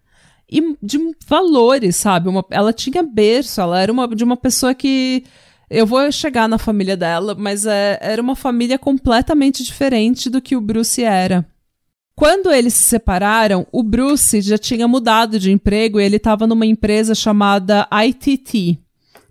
[0.52, 2.30] e de valores, sabe?
[2.30, 5.24] Uma- ela tinha berço, ela era uma, de uma pessoa que.
[5.70, 10.56] Eu vou chegar na família dela, mas é, era uma família completamente diferente do que
[10.56, 11.46] o Bruce era.
[12.16, 16.66] Quando eles se separaram, o Bruce já tinha mudado de emprego e ele estava numa
[16.66, 18.78] empresa chamada ITT,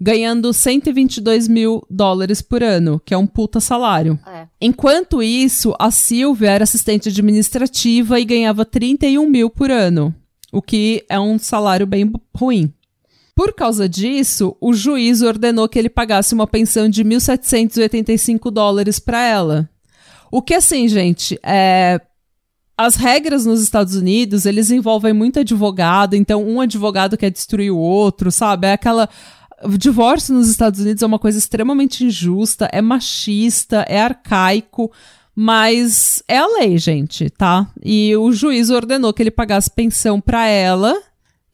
[0.00, 4.18] ganhando 122 mil dólares por ano, que é um puta salário.
[4.26, 4.46] É.
[4.60, 10.14] Enquanto isso, a Silvia era assistente administrativa e ganhava 31 mil por ano,
[10.52, 12.72] o que é um salário bem ruim.
[13.34, 19.22] Por causa disso, o juiz ordenou que ele pagasse uma pensão de 1.785 dólares para
[19.22, 19.70] ela.
[20.30, 22.00] O que assim, gente, é
[22.78, 27.76] as regras nos Estados Unidos, eles envolvem muito advogado, então um advogado quer destruir o
[27.76, 28.68] outro, sabe?
[28.68, 29.08] É aquela.
[29.64, 34.92] O divórcio nos Estados Unidos é uma coisa extremamente injusta, é machista, é arcaico,
[35.40, 37.68] mas é a lei, gente, tá?
[37.84, 41.00] E o juiz ordenou que ele pagasse pensão pra ela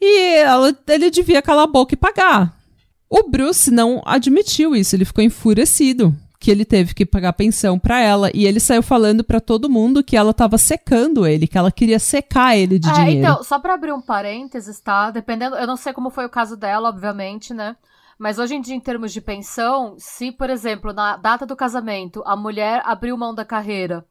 [0.01, 2.57] e ela, ele devia calar a boca e pagar.
[3.11, 8.01] O Bruce não admitiu isso, ele ficou enfurecido que ele teve que pagar pensão pra
[8.01, 11.71] ela e ele saiu falando pra todo mundo que ela tava secando ele, que ela
[11.71, 13.19] queria secar ele de É, dinheiro.
[13.19, 15.11] então, só pra abrir um parênteses, tá?
[15.11, 17.77] Dependendo, eu não sei como foi o caso dela, obviamente, né?
[18.19, 22.23] Mas hoje em dia, em termos de pensão, se, por exemplo, na data do casamento,
[22.27, 24.05] a mulher abriu mão da carreira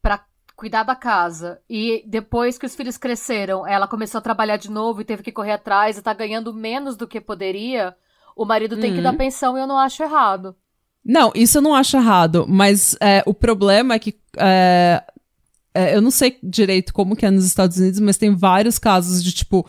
[0.00, 0.24] pra
[0.56, 5.00] cuidar da casa e depois que os filhos cresceram, ela começou a trabalhar de novo
[5.00, 7.96] e teve que correr atrás e tá ganhando menos do que poderia,
[8.36, 9.02] o marido tem que Uhum.
[9.02, 10.54] dar pensão e eu não acho errado.
[11.04, 15.02] Não, isso eu não acho errado, mas é, o problema é que é,
[15.74, 19.22] é, eu não sei direito como que é nos Estados Unidos, mas tem vários casos
[19.22, 19.66] de tipo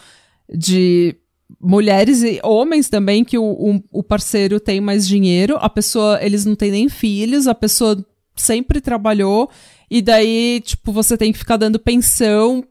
[0.47, 1.17] de
[1.61, 6.45] mulheres e homens também que o, o, o parceiro tem mais dinheiro, a pessoa eles
[6.45, 8.03] não têm nem filhos, a pessoa
[8.35, 9.49] sempre trabalhou
[9.89, 12.63] e daí tipo você tem que ficar dando pensão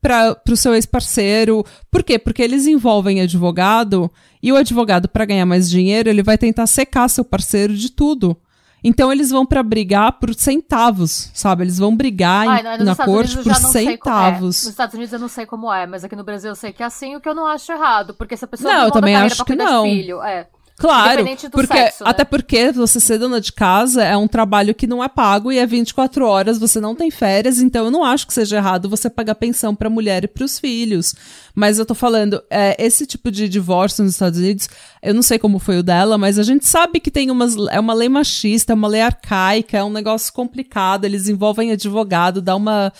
[0.00, 1.64] para pro seu ex-parceiro.
[1.90, 2.18] Por quê?
[2.18, 4.10] Porque eles envolvem advogado
[4.42, 8.36] e o advogado, para ganhar mais dinheiro, ele vai tentar secar seu parceiro de tudo.
[8.82, 11.64] Então eles vão para brigar por centavos, sabe?
[11.64, 13.70] Eles vão brigar Ai, não, nos na Estados corte Unidos por é.
[13.70, 14.44] centavos.
[14.44, 16.82] Nos Estados Unidos eu não sei como é, mas aqui no Brasil eu sei que
[16.82, 18.14] é assim, o que eu não acho errado.
[18.14, 19.84] Porque se a pessoa Não, eu também acho que não.
[19.84, 20.46] filho, é.
[20.78, 22.10] Claro, porque sexo, né?
[22.10, 25.58] até porque você ser dona de casa é um trabalho que não é pago e
[25.58, 29.10] é 24 horas, você não tem férias, então eu não acho que seja errado você
[29.10, 31.14] pagar pensão pra mulher e pros filhos.
[31.52, 34.68] Mas eu tô falando, é, esse tipo de divórcio nos Estados Unidos,
[35.02, 37.80] eu não sei como foi o dela, mas a gente sabe que tem umas é
[37.80, 42.54] uma lei machista, é uma lei arcaica, é um negócio complicado, eles envolvem advogado, dá
[42.54, 42.92] uma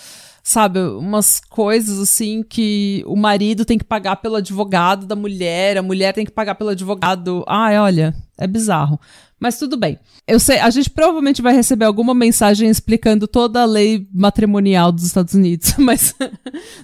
[0.49, 5.83] sabe, umas coisas assim que o marido tem que pagar pelo advogado da mulher, a
[5.83, 7.43] mulher tem que pagar pelo advogado.
[7.47, 8.99] Ai, olha, é bizarro.
[9.39, 9.97] Mas tudo bem.
[10.27, 15.05] Eu sei, a gente provavelmente vai receber alguma mensagem explicando toda a lei matrimonial dos
[15.05, 16.13] Estados Unidos, mas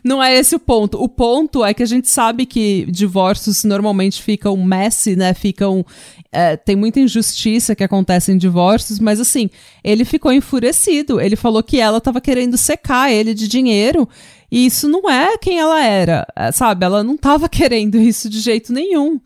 [0.04, 1.02] não é esse o ponto.
[1.02, 5.34] O ponto é que a gente sabe que divórcios normalmente ficam messy, né?
[5.34, 5.86] Ficam.
[6.32, 9.50] é, tem muita injustiça que acontece em divórcios, mas assim,
[9.84, 11.20] ele ficou enfurecido.
[11.20, 14.08] Ele falou que ela tava querendo secar ele de dinheiro.
[14.50, 16.86] E isso não é quem ela era, é, sabe?
[16.86, 19.20] Ela não tava querendo isso de jeito nenhum.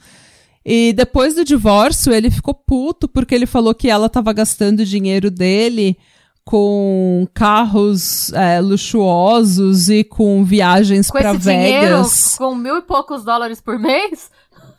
[0.65, 5.31] E depois do divórcio, ele ficou puto porque ele falou que ela tava gastando dinheiro
[5.31, 5.97] dele
[6.43, 12.35] com carros é, luxuosos e com viagens pra esse dinheiro, Vegas.
[12.37, 14.29] com mil e poucos dólares por mês,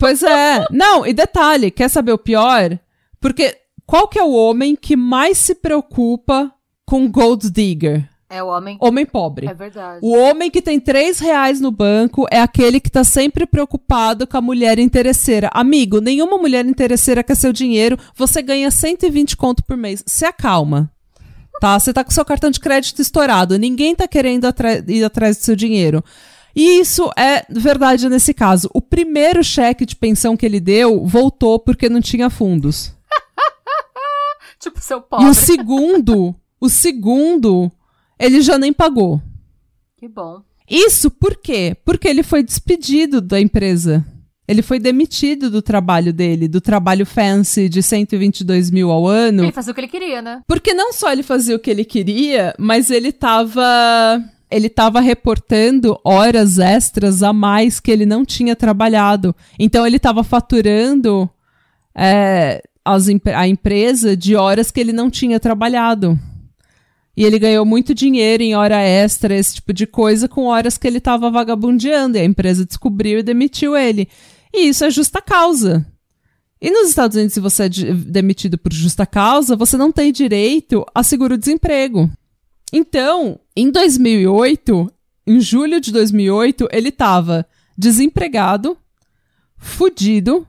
[0.00, 0.64] Pois é.
[0.70, 2.78] Não, e detalhe, quer saber o pior?
[3.20, 3.54] Porque
[3.86, 6.50] qual que é o homem que mais se preocupa
[6.86, 8.08] com gold digger?
[8.30, 8.78] É o homem.
[8.80, 9.48] Homem pobre.
[9.48, 9.98] É verdade.
[10.02, 14.36] O homem que tem três reais no banco é aquele que tá sempre preocupado com
[14.36, 15.50] a mulher interesseira.
[15.52, 17.98] Amigo, nenhuma mulher interesseira quer seu dinheiro.
[18.14, 20.04] Você ganha 120 conto por mês.
[20.06, 20.90] Se acalma.
[21.60, 21.78] Tá?
[21.78, 23.58] Você tá com seu cartão de crédito estourado.
[23.58, 24.46] Ninguém tá querendo
[24.86, 26.02] ir atrás do seu dinheiro.
[26.54, 28.70] E isso é verdade nesse caso.
[28.72, 32.94] O primeiro cheque de pensão que ele deu voltou porque não tinha fundos.
[34.58, 35.26] Tipo, seu E pobre.
[35.26, 37.72] o segundo, o segundo,
[38.20, 39.20] ele já nem pagou.
[39.96, 40.42] Que bom.
[40.68, 41.76] Isso por quê?
[41.84, 44.06] Porque ele foi despedido da empresa.
[44.46, 49.44] Ele foi demitido do trabalho dele, do trabalho fancy de 122 mil ao ano.
[49.44, 50.42] Ele fazia o que ele queria, né?
[50.46, 53.62] Porque não só ele fazia o que ele queria, mas ele tava.
[54.50, 59.34] Ele tava reportando horas extras a mais que ele não tinha trabalhado.
[59.56, 61.30] Então ele tava faturando
[61.94, 66.18] é, as, a empresa de horas que ele não tinha trabalhado.
[67.20, 70.86] E ele ganhou muito dinheiro em hora extra, esse tipo de coisa, com horas que
[70.86, 72.16] ele estava vagabundeando.
[72.16, 74.08] E a empresa descobriu e demitiu ele.
[74.50, 75.86] E isso é justa causa.
[76.58, 80.82] E nos Estados Unidos, se você é demitido por justa causa, você não tem direito
[80.94, 82.10] a seguro-desemprego.
[82.72, 84.90] Então, em 2008,
[85.26, 88.78] em julho de 2008, ele estava desempregado,
[89.58, 90.46] fudido,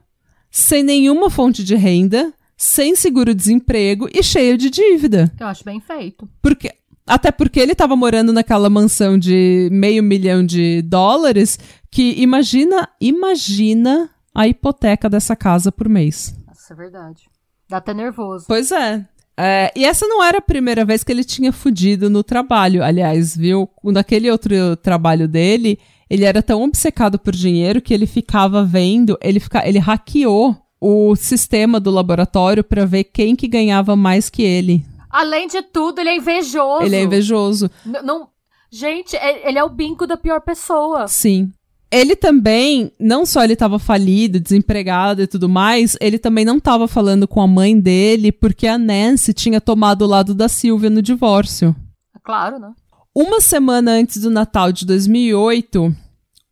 [0.50, 5.32] sem nenhuma fonte de renda, sem seguro-desemprego e cheio de dívida.
[5.38, 6.28] Eu acho bem feito.
[6.40, 6.72] Porque
[7.06, 11.58] até porque ele estava morando naquela mansão de meio milhão de dólares,
[11.90, 16.34] que imagina, imagina a hipoteca dessa casa por mês.
[16.46, 17.22] Nossa, é verdade.
[17.68, 18.44] Dá até nervoso.
[18.46, 19.04] Pois é.
[19.36, 19.72] é.
[19.74, 22.84] E essa não era a primeira vez que ele tinha fudido no trabalho.
[22.84, 23.68] Aliás, viu?
[23.84, 29.40] Naquele outro trabalho dele, ele era tão obcecado por dinheiro que ele ficava vendo, ele,
[29.40, 34.84] fica, ele hackeou o sistema do laboratório para ver quem que ganhava mais que ele.
[35.08, 36.82] Além de tudo, ele é invejoso.
[36.82, 37.70] Ele é invejoso.
[37.86, 38.26] N não,
[38.68, 41.06] gente, é, ele é o binco da pior pessoa.
[41.06, 41.52] Sim.
[41.88, 46.88] Ele também, não só ele estava falido, desempregado e tudo mais, ele também não estava
[46.88, 51.00] falando com a mãe dele porque a Nancy tinha tomado o lado da Silvia no
[51.00, 51.76] divórcio.
[52.16, 52.72] É claro, né?
[53.14, 55.94] Uma semana antes do Natal de 2008,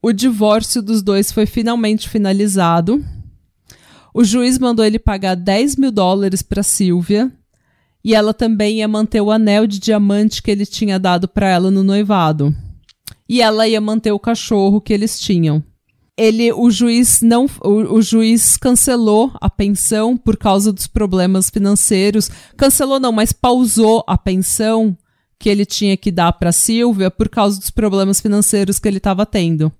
[0.01, 3.05] o divórcio dos dois foi finalmente finalizado.
[4.15, 7.31] O juiz mandou ele pagar 10 mil dólares para Silvia
[8.05, 11.71] e ela também ia manter o anel de diamante que ele tinha dado para ela
[11.71, 12.55] no noivado.
[13.29, 15.63] E ela ia manter o cachorro que eles tinham.
[16.17, 22.31] Ele, o juiz não, o, o juiz cancelou a pensão por causa dos problemas financeiros.
[22.57, 24.97] Cancelou não, mas pausou a pensão
[25.39, 29.25] que ele tinha que dar para Silvia por causa dos problemas financeiros que ele estava
[29.25, 29.73] tendo.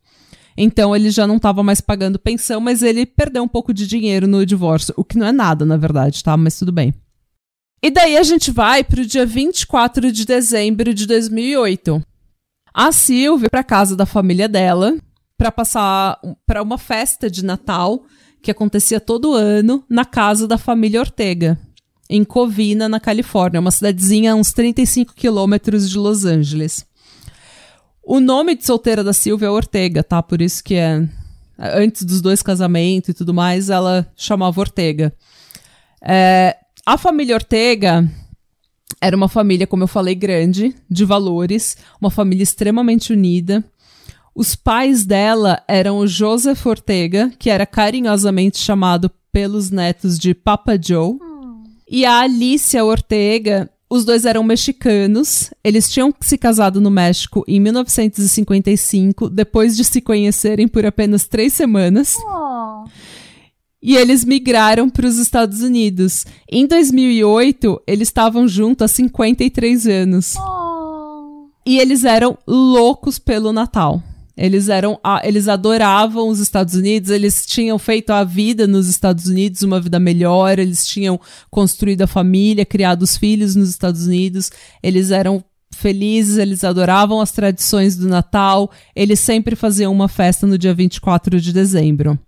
[0.57, 4.27] Então ele já não estava mais pagando pensão, mas ele perdeu um pouco de dinheiro
[4.27, 6.37] no divórcio, o que não é nada, na verdade, tá?
[6.37, 6.93] Mas tudo bem.
[7.83, 12.03] E daí a gente vai para o dia 24 de dezembro de 2008.
[12.75, 14.97] A Silvia para casa da família dela
[15.37, 18.05] para passar para uma festa de Natal
[18.43, 21.59] que acontecia todo ano na casa da família Ortega,
[22.09, 26.85] em Covina, na Califórnia, uma cidadezinha a uns 35 quilômetros de Los Angeles.
[28.13, 30.21] O nome de solteira da Silvia é Ortega, tá?
[30.21, 31.09] Por isso que é
[31.57, 35.15] antes dos dois casamentos e tudo mais, ela chamava Ortega.
[36.03, 38.11] É, a família Ortega
[39.01, 43.63] era uma família, como eu falei, grande, de valores, uma família extremamente unida.
[44.35, 50.77] Os pais dela eram o Joseph Ortega, que era carinhosamente chamado pelos netos de Papa
[50.77, 51.63] Joe, hum.
[51.89, 53.71] e a Alicia Ortega.
[53.91, 60.01] Os dois eram mexicanos, eles tinham se casado no México em 1955, depois de se
[60.01, 62.17] conhecerem por apenas três semanas.
[62.19, 62.85] Oh
[63.83, 66.27] e eles migraram para os Estados Unidos.
[66.51, 70.35] Em 2008, eles estavam juntos há 53 anos.
[70.37, 71.49] Oh.
[71.65, 74.03] E eles eram loucos pelo Natal.
[74.41, 79.63] Eles eram, eles adoravam os Estados Unidos, eles tinham feito a vida nos Estados Unidos
[79.63, 84.51] uma vida melhor, eles tinham construído a família, criado os filhos nos Estados Unidos,
[84.83, 90.57] eles eram felizes, eles adoravam as tradições do Natal, eles sempre faziam uma festa no
[90.57, 92.19] dia 24 de dezembro.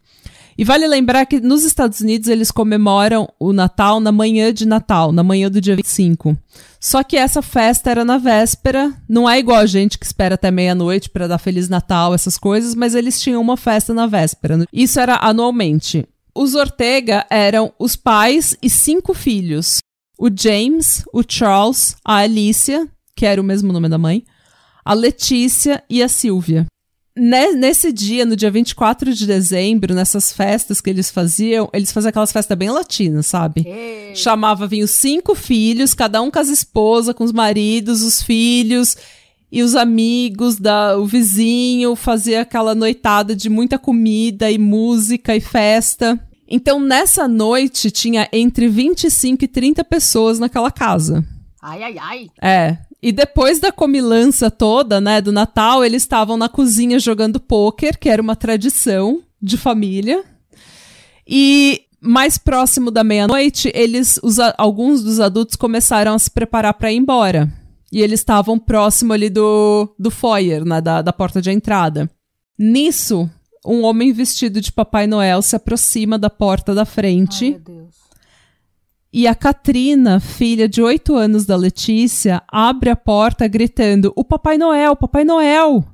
[0.57, 5.13] E vale lembrar que nos Estados Unidos eles comemoram o Natal na manhã de Natal,
[5.13, 6.37] na manhã do dia 25.
[6.83, 10.51] Só que essa festa era na véspera, não é igual a gente que espera até
[10.51, 14.67] meia-noite para dar Feliz Natal, essas coisas, mas eles tinham uma festa na véspera.
[14.73, 16.05] Isso era anualmente.
[16.35, 19.79] Os Ortega eram os pais e cinco filhos:
[20.19, 24.25] o James, o Charles, a Alicia, que era o mesmo nome da mãe,
[24.85, 26.67] a Letícia e a Silvia
[27.17, 32.33] nesse dia, no dia 24 de dezembro, nessas festas que eles faziam, eles faziam aquelas
[32.33, 33.65] festas bem latinas, sabe?
[33.67, 34.15] Ei.
[34.15, 38.97] Chamava, vinham cinco filhos, cada um com as esposas, com os maridos, os filhos
[39.51, 45.41] e os amigos, da, o vizinho, fazia aquela noitada de muita comida e música e
[45.41, 46.19] festa.
[46.49, 51.23] Então, nessa noite, tinha entre 25 e 30 pessoas naquela casa.
[51.61, 52.31] Ai, ai, ai.
[52.41, 52.79] É.
[53.03, 58.09] E depois da comilança toda, né, do Natal, eles estavam na cozinha jogando pôquer, que
[58.09, 60.23] era uma tradição de família.
[61.27, 66.93] E mais próximo da meia-noite, eles, os, alguns dos adultos começaram a se preparar para
[66.93, 67.53] ir embora.
[67.91, 72.09] E eles estavam próximo ali do, do foyer, né, da, da porta de entrada.
[72.57, 73.29] Nisso,
[73.67, 77.47] um homem vestido de Papai Noel se aproxima da porta da frente.
[77.47, 78.02] Ai, meu Deus.
[79.13, 84.57] E a Katrina, filha de 8 anos da Letícia, abre a porta gritando: O Papai
[84.57, 85.85] Noel, Papai Noel!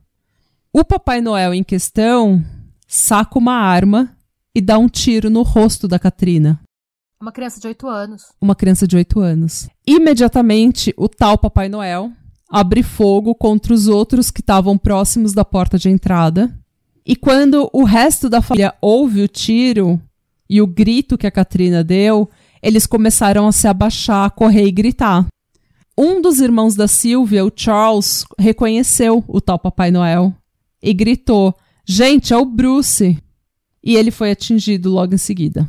[0.72, 2.44] O Papai Noel em questão
[2.86, 4.14] saca uma arma
[4.54, 6.60] e dá um tiro no rosto da Katrina,
[7.20, 8.22] Uma criança de 8 anos.
[8.40, 9.68] uma criança de 8 anos.
[9.86, 12.12] Imediatamente, o tal Papai Noel
[12.48, 16.54] abre fogo contra os outros que estavam próximos da porta de entrada.
[17.04, 20.00] E quando o resto da família ouve o tiro
[20.48, 22.28] e o grito que a Katrina deu,
[22.62, 25.26] eles começaram a se abaixar, a correr e gritar.
[25.96, 30.32] Um dos irmãos da Sylvia, o Charles, reconheceu o tal Papai Noel
[30.82, 31.54] e gritou:
[31.84, 33.18] Gente, é o Bruce!
[33.82, 35.68] E ele foi atingido logo em seguida.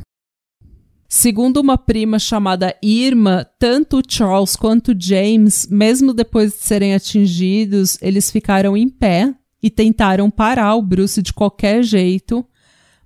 [1.08, 8.30] Segundo uma prima chamada Irma, tanto Charles quanto James, mesmo depois de serem atingidos, eles
[8.30, 12.46] ficaram em pé e tentaram parar o Bruce de qualquer jeito,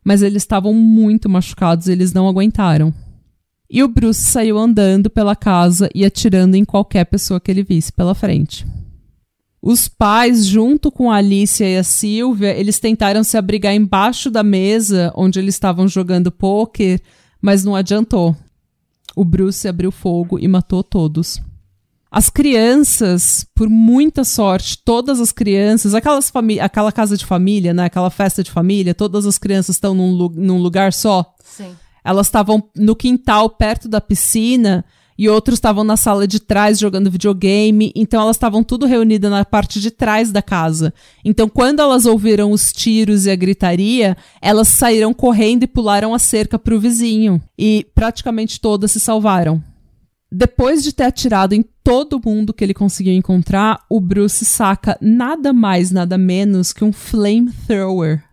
[0.05, 2.93] mas eles estavam muito machucados, eles não aguentaram.
[3.75, 7.93] E o Bruce saiu andando pela casa e atirando em qualquer pessoa que ele visse
[7.93, 8.65] pela frente.
[9.61, 14.45] Os pais, junto com a Alicia e a Silvia, eles tentaram se abrigar embaixo da
[14.45, 17.01] mesa onde eles estavam jogando pôquer,
[17.43, 18.37] mas não adiantou.
[19.17, 21.43] O Bruce abriu fogo e matou todos.
[22.13, 28.09] As crianças, por muita sorte, todas as crianças, aquelas aquela casa de família, né, aquela
[28.09, 31.35] festa de família, todas as crianças estão num, lu- num lugar só.
[31.43, 31.75] Sim.
[32.05, 34.85] Elas estavam no quintal perto da piscina
[35.17, 39.45] e outros estavam na sala de trás jogando videogame, então elas estavam tudo reunidas na
[39.45, 40.93] parte de trás da casa.
[41.25, 46.19] Então, quando elas ouviram os tiros e a gritaria, elas saíram correndo e pularam a
[46.19, 47.41] cerca para o vizinho.
[47.57, 49.63] E praticamente todas se salvaram.
[50.31, 55.53] Depois de ter atirado em todo mundo que ele conseguiu encontrar, o Bruce saca nada
[55.53, 58.25] mais, nada menos que um flamethrower.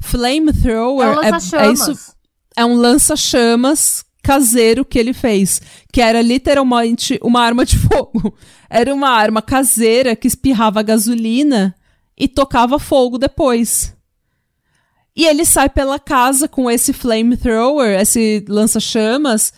[0.00, 2.14] Flamethrower É é, isso
[2.56, 5.60] é um lança-chamas caseiro que ele fez,
[5.92, 8.34] que era literalmente uma arma de fogo.
[8.70, 11.74] Era uma arma caseira que espirrava gasolina
[12.16, 13.94] e tocava fogo depois.
[15.14, 19.52] E ele sai pela casa com esse flamethrower, esse lança-chamas,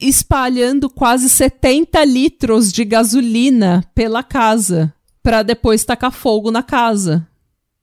[0.00, 7.26] espalhando quase 70 litros de gasolina pela casa, para depois tacar fogo na casa.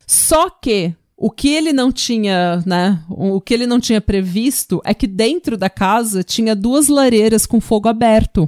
[0.06, 3.04] Só que o que ele não tinha, né?
[3.10, 7.60] O que ele não tinha previsto é que dentro da casa tinha duas lareiras com
[7.60, 8.48] fogo aberto.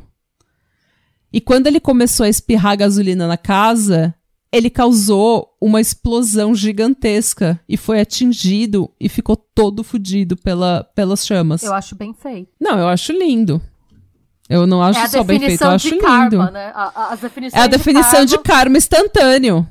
[1.33, 4.13] E quando ele começou a espirrar gasolina na casa,
[4.51, 11.63] ele causou uma explosão gigantesca e foi atingido e ficou todo fudido pela, pelas chamas.
[11.63, 12.51] Eu acho bem feito.
[12.61, 13.59] Não, eu acho lindo.
[14.47, 16.05] Eu não acho é só bem feito, eu acho de lindo.
[16.05, 16.71] karma, né?
[16.75, 17.17] A, a,
[17.53, 18.43] É a definição de karma.
[18.43, 19.67] karma instantâneo.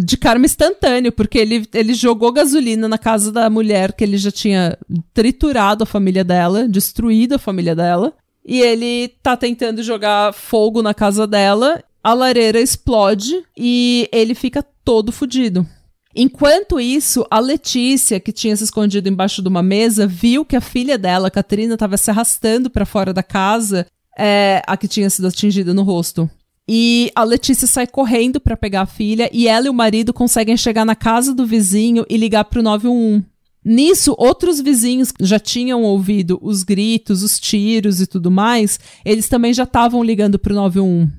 [0.00, 4.30] De karma instantâneo, porque ele, ele jogou gasolina na casa da mulher que ele já
[4.30, 4.78] tinha
[5.12, 8.14] triturado a família dela, destruído a família dela.
[8.46, 14.64] E ele tá tentando jogar fogo na casa dela, a lareira explode e ele fica
[14.84, 15.66] todo fudido.
[16.14, 20.60] Enquanto isso, a Letícia, que tinha se escondido embaixo de uma mesa, viu que a
[20.60, 23.86] filha dela, a Catarina, estava se arrastando para fora da casa,
[24.18, 26.28] é, a que tinha sido atingida no rosto.
[26.68, 30.56] E a Letícia sai correndo para pegar a filha e ela e o marido conseguem
[30.56, 33.24] chegar na casa do vizinho e ligar pro 911.
[33.64, 39.52] Nisso, outros vizinhos já tinham ouvido os gritos, os tiros e tudo mais, eles também
[39.52, 41.10] já estavam ligando pro 911.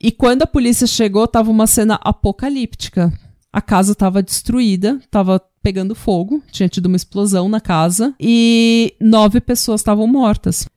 [0.00, 3.12] E quando a polícia chegou, tava uma cena apocalíptica.
[3.52, 9.40] A casa estava destruída, estava pegando fogo, tinha tido uma explosão na casa e nove
[9.40, 10.68] pessoas estavam mortas.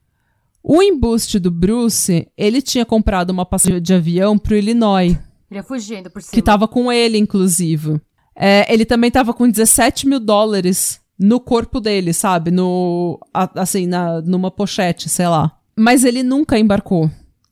[0.64, 5.18] O embuste do Bruce, ele tinha comprado uma passagem de avião pro Illinois,
[5.50, 6.34] Ele ia fugindo por cima.
[6.34, 8.00] que tava com ele, inclusive.
[8.36, 12.52] É, ele também tava com 17 mil dólares no corpo dele, sabe?
[12.52, 15.52] No, assim, na, numa pochete, sei lá.
[15.76, 17.10] Mas ele nunca embarcou.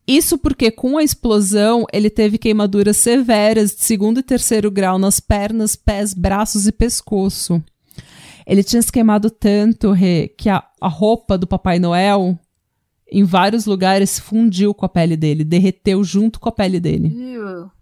[0.07, 5.19] Isso porque com a explosão ele teve queimaduras severas de segundo e terceiro grau nas
[5.19, 7.61] pernas, pés, braços e pescoço.
[8.47, 12.39] Ele tinha se queimado tanto, Rê, que a, a roupa do Papai Noel,
[13.11, 17.09] em vários lugares, fundiu com a pele dele, derreteu junto com a pele dele.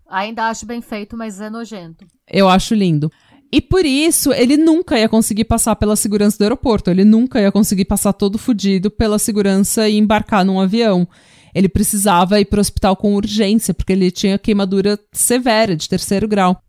[0.09, 2.05] Ainda acho bem feito, mas é nojento.
[2.30, 3.11] Eu acho lindo.
[3.51, 6.89] E por isso, ele nunca ia conseguir passar pela segurança do aeroporto.
[6.89, 11.07] Ele nunca ia conseguir passar todo fudido pela segurança e embarcar num avião.
[11.55, 16.61] Ele precisava ir pro hospital com urgência, porque ele tinha queimadura severa, de terceiro grau.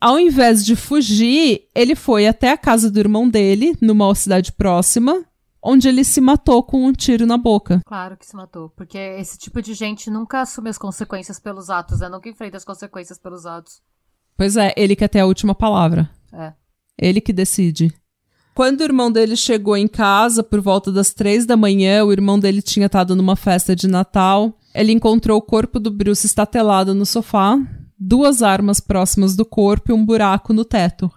[0.00, 5.24] Ao invés de fugir, ele foi até a casa do irmão dele, numa cidade próxima,
[5.64, 7.80] onde ele se matou com um tiro na boca.
[7.86, 8.68] Claro que se matou.
[8.70, 12.08] Porque esse tipo de gente nunca assume as consequências pelos atos, né?
[12.08, 13.80] Nunca enfrenta as consequências pelos atos.
[14.36, 16.10] Pois é, ele quer ter a última palavra.
[16.32, 16.52] É.
[16.98, 17.94] Ele que decide.
[18.54, 22.38] Quando o irmão dele chegou em casa, por volta das três da manhã, o irmão
[22.38, 24.56] dele tinha estado numa festa de Natal.
[24.72, 27.58] Ele encontrou o corpo do Bruce estatelado no sofá,
[27.98, 31.10] duas armas próximas do corpo e um buraco no teto.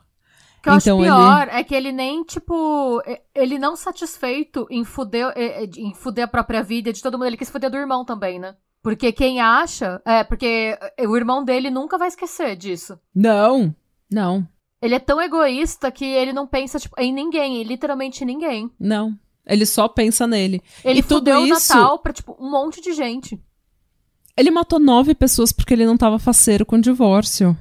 [0.75, 1.59] O que eu então, acho pior ele...
[1.59, 3.01] é que ele nem, tipo,
[3.33, 5.33] ele não satisfeito em fuder,
[5.77, 8.55] em fuder a própria vida de todo mundo, ele quis fuder do irmão também, né?
[8.81, 10.01] Porque quem acha.
[10.05, 12.97] É, porque o irmão dele nunca vai esquecer disso.
[13.13, 13.75] Não,
[14.09, 14.47] não.
[14.81, 18.71] Ele é tão egoísta que ele não pensa tipo, em ninguém, em literalmente ninguém.
[18.79, 19.17] Não.
[19.45, 20.61] Ele só pensa nele.
[20.83, 21.73] Ele e fudeu tudo isso...
[21.73, 23.41] o Natal pra, tipo, um monte de gente.
[24.35, 27.57] Ele matou nove pessoas porque ele não tava faceiro com o divórcio.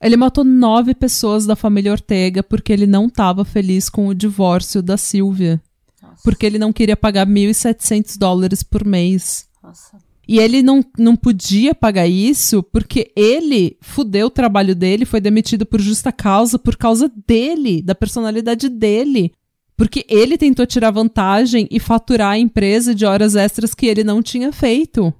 [0.00, 4.80] Ele matou nove pessoas da família Ortega porque ele não tava feliz com o divórcio
[4.80, 5.60] da Silvia.
[6.00, 6.22] Nossa.
[6.22, 9.48] Porque ele não queria pagar 1.700 dólares por mês.
[9.62, 9.98] Nossa.
[10.28, 15.64] E ele não, não podia pagar isso porque ele fudeu o trabalho dele, foi demitido
[15.64, 19.32] por justa causa, por causa dele, da personalidade dele.
[19.74, 24.22] Porque ele tentou tirar vantagem e faturar a empresa de horas extras que ele não
[24.22, 25.14] tinha feito.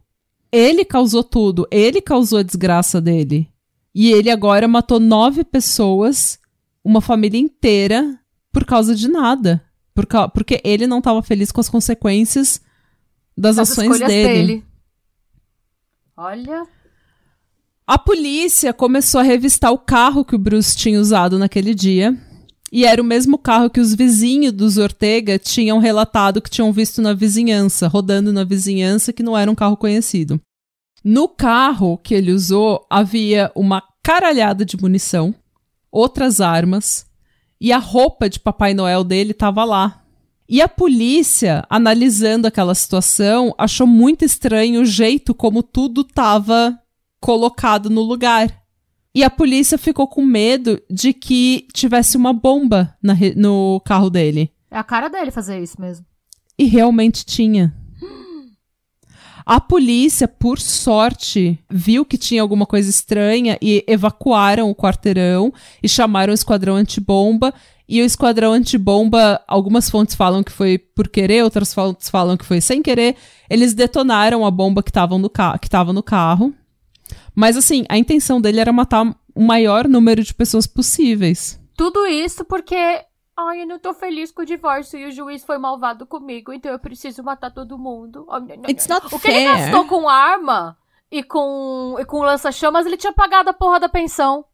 [0.53, 3.49] Ele causou tudo, ele causou a desgraça dele.
[4.01, 6.39] E ele agora matou nove pessoas,
[6.85, 8.17] uma família inteira,
[8.53, 9.61] por causa de nada.
[9.93, 12.61] Por porque ele não estava feliz com as consequências
[13.37, 14.09] das as ações dele.
[14.09, 14.65] dele.
[16.17, 16.65] Olha.
[17.85, 22.17] A polícia começou a revistar o carro que o Bruce tinha usado naquele dia.
[22.71, 27.03] E era o mesmo carro que os vizinhos dos Ortega tinham relatado que tinham visto
[27.03, 30.41] na vizinhança, rodando na vizinhança, que não era um carro conhecido.
[31.05, 35.35] No carro que ele usou havia uma caralhada de munição,
[35.91, 37.07] outras armas,
[37.61, 40.05] e a roupa de Papai Noel dele estava lá,
[40.49, 46.79] e a polícia, analisando aquela situação, achou muito estranho o jeito como tudo estava
[47.21, 48.63] colocado no lugar.
[49.15, 52.97] E a polícia ficou com medo de que tivesse uma bomba
[53.37, 54.51] no carro dele.
[54.71, 56.07] É a cara dele fazer isso mesmo.
[56.59, 57.75] E realmente tinha.
[59.49, 65.51] A polícia, por sorte, viu que tinha alguma coisa estranha e evacuaram o quarteirão
[65.83, 67.55] e chamaram o esquadrão antibomba
[67.89, 72.45] e o esquadrão antibomba, algumas fontes falam que foi por querer, outras fontes falam que
[72.45, 73.17] foi sem querer.
[73.49, 75.59] Eles detonaram a bomba que estava no, ca
[75.95, 76.53] no carro.
[77.35, 81.59] Mas assim, a intenção dele era matar o maior número de pessoas possíveis.
[81.75, 82.77] Tudo isso porque
[83.41, 86.73] Ai, eu não tô feliz com o divórcio e o juiz foi malvado comigo, então
[86.73, 88.27] eu preciso matar todo mundo.
[88.69, 89.37] It's not o que fair.
[89.37, 90.77] ele gastou com arma
[91.09, 94.45] e com, e com lança-chamas, ele tinha pagado a porra da pensão.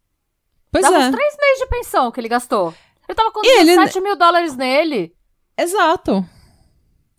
[0.71, 0.99] Pois Dava é.
[1.09, 2.75] uns três meses de pensão que ele gastou.
[3.09, 4.05] Eu tava com 17 ele...
[4.05, 5.17] mil dólares nele.
[5.57, 6.23] Exato.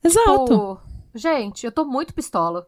[0.03, 0.45] Exato.
[0.45, 0.81] Tipo,
[1.15, 2.67] gente, eu tô muito pistola.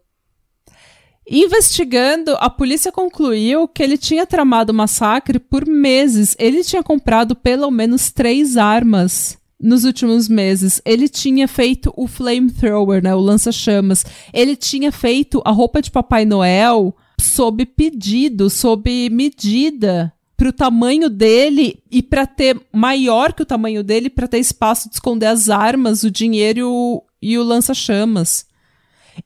[1.30, 6.36] Investigando, a polícia concluiu que ele tinha tramado o massacre por meses.
[6.40, 10.82] Ele tinha comprado pelo menos três armas nos últimos meses.
[10.86, 14.06] Ele tinha feito o flamethrower, né, o lança-chamas.
[14.34, 21.84] Ele tinha feito a roupa de Papai Noel sob pedido, sob medida pro tamanho dele
[21.92, 26.04] e para ter maior que o tamanho dele, para ter espaço de esconder as armas,
[26.04, 28.47] o dinheiro e o, e o lança-chamas.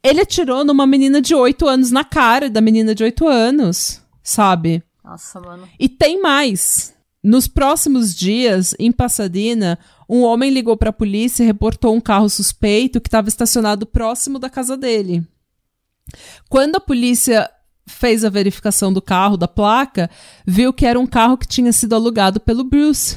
[0.02, 4.82] Ele atirou numa menina de 8 anos na cara da menina de 8 anos, sabe?
[5.04, 5.68] Nossa, mano.
[5.78, 6.94] E tem mais.
[7.22, 9.78] Nos próximos dias, em Pasadena,
[10.08, 14.38] um homem ligou para a polícia e reportou um carro suspeito que estava estacionado próximo
[14.38, 15.26] da casa dele.
[16.48, 17.48] Quando a polícia
[17.86, 20.10] fez a verificação do carro, da placa,
[20.46, 23.16] viu que era um carro que tinha sido alugado pelo Bruce.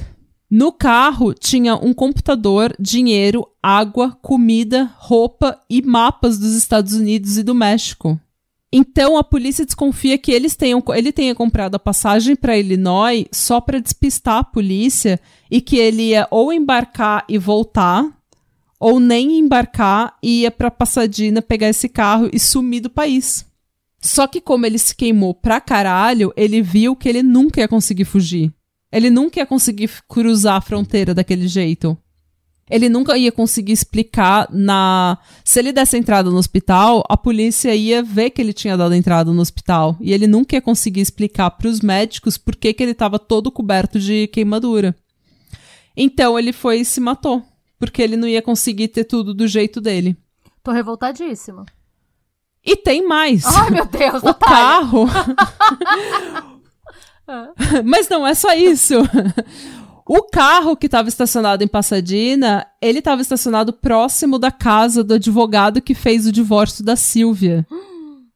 [0.50, 7.44] No carro tinha um computador, dinheiro, água, comida, roupa e mapas dos Estados Unidos e
[7.44, 8.20] do México.
[8.72, 13.62] Então a polícia desconfia que eles tenham, ele tenha comprado a passagem para Illinois só
[13.62, 15.20] para despistar a polícia
[15.50, 18.06] e que ele ia ou embarcar e voltar,
[18.80, 23.46] ou nem embarcar e ia para Pasadena pegar esse carro e sumir do país.
[24.00, 28.06] Só que como ele se queimou pra caralho, ele viu que ele nunca ia conseguir
[28.06, 28.54] fugir.
[28.92, 31.98] Ele nunca ia conseguir cruzar a fronteira daquele jeito.
[32.70, 35.20] Ele nunca ia conseguir explicar na.
[35.44, 39.32] Se ele desse entrada no hospital, a polícia ia ver que ele tinha dado entrada
[39.32, 39.96] no hospital.
[40.02, 43.52] E ele nunca ia conseguir explicar para os médicos por que, que ele estava todo
[43.52, 44.96] coberto de queimadura.
[45.96, 47.44] Então ele foi e se matou.
[47.78, 50.18] Porque ele não ia conseguir ter tudo do jeito dele.
[50.64, 51.66] Tô revoltadíssima.
[52.66, 53.46] E tem mais.
[53.46, 55.06] Ai, meu Deus, o carro.
[57.84, 58.96] Mas não é só isso.
[60.08, 65.82] O carro que estava estacionado em Pasadena, ele estava estacionado próximo da casa do advogado
[65.82, 67.66] que fez o divórcio da Silvia.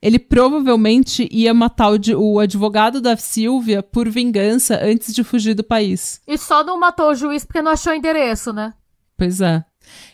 [0.01, 5.63] Ele provavelmente ia matar o, o, advogado da Silvia por vingança antes de fugir do
[5.63, 6.21] país.
[6.25, 8.73] E só não matou o juiz porque não achou endereço, né?
[9.15, 9.63] Pois é.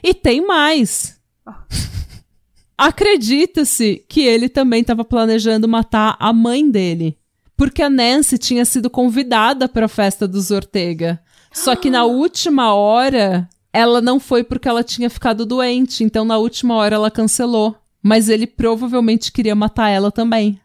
[0.03, 1.19] E tem mais.
[2.77, 7.17] Acredita-se que ele também estava planejando matar a mãe dele.
[7.57, 11.19] Porque a Nancy tinha sido convidada para a festa dos Ortega.
[11.53, 16.03] Só que na última hora, ela não foi porque ela tinha ficado doente.
[16.03, 17.75] Então, na última hora, ela cancelou.
[18.03, 20.59] Mas ele provavelmente queria matar ela também.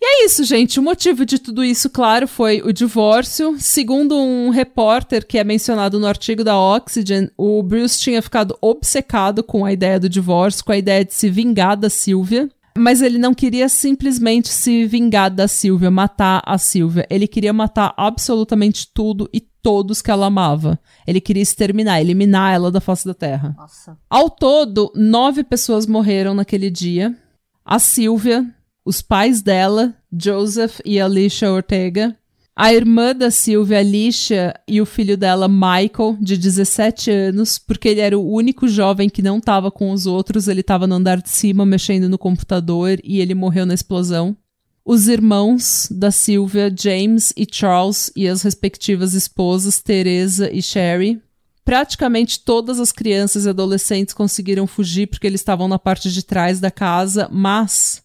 [0.00, 0.78] E é isso, gente.
[0.78, 3.56] O motivo de tudo isso, claro, foi o divórcio.
[3.58, 9.42] Segundo um repórter que é mencionado no artigo da Oxygen, o Bruce tinha ficado obcecado
[9.42, 12.48] com a ideia do divórcio, com a ideia de se vingar da Sylvia.
[12.78, 17.06] Mas ele não queria simplesmente se vingar da Sylvia, matar a Sylvia.
[17.10, 20.78] Ele queria matar absolutamente tudo e todos que ela amava.
[21.06, 23.54] Ele queria exterminar, eliminar ela da face da terra.
[23.56, 23.98] Nossa.
[24.08, 27.16] Ao todo, nove pessoas morreram naquele dia.
[27.64, 28.46] A Sylvia,
[28.84, 32.16] os pais dela, Joseph e Alicia Ortega,
[32.60, 38.00] a irmã da Silvia, Alicia, e o filho dela, Michael, de 17 anos, porque ele
[38.00, 41.28] era o único jovem que não estava com os outros, ele estava no andar de
[41.28, 44.36] cima mexendo no computador e ele morreu na explosão.
[44.84, 51.22] Os irmãos da Silvia, James e Charles, e as respectivas esposas, Teresa e Sherry.
[51.64, 56.58] Praticamente todas as crianças e adolescentes conseguiram fugir porque eles estavam na parte de trás
[56.58, 58.02] da casa, mas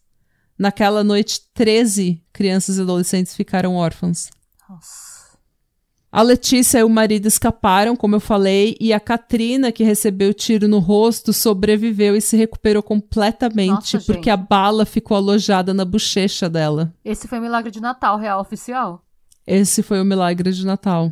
[0.60, 4.30] naquela noite 13 crianças e adolescentes ficaram órfãos.
[4.74, 5.38] Nossa.
[6.12, 10.34] A Letícia e o marido escaparam, como eu falei, e a Katrina, que recebeu o
[10.34, 14.30] tiro no rosto, sobreviveu e se recuperou completamente, Nossa, porque gente.
[14.30, 16.94] a bala ficou alojada na bochecha dela.
[17.04, 19.04] Esse foi o milagre de Natal, real oficial.
[19.46, 21.12] Esse foi o milagre de Natal.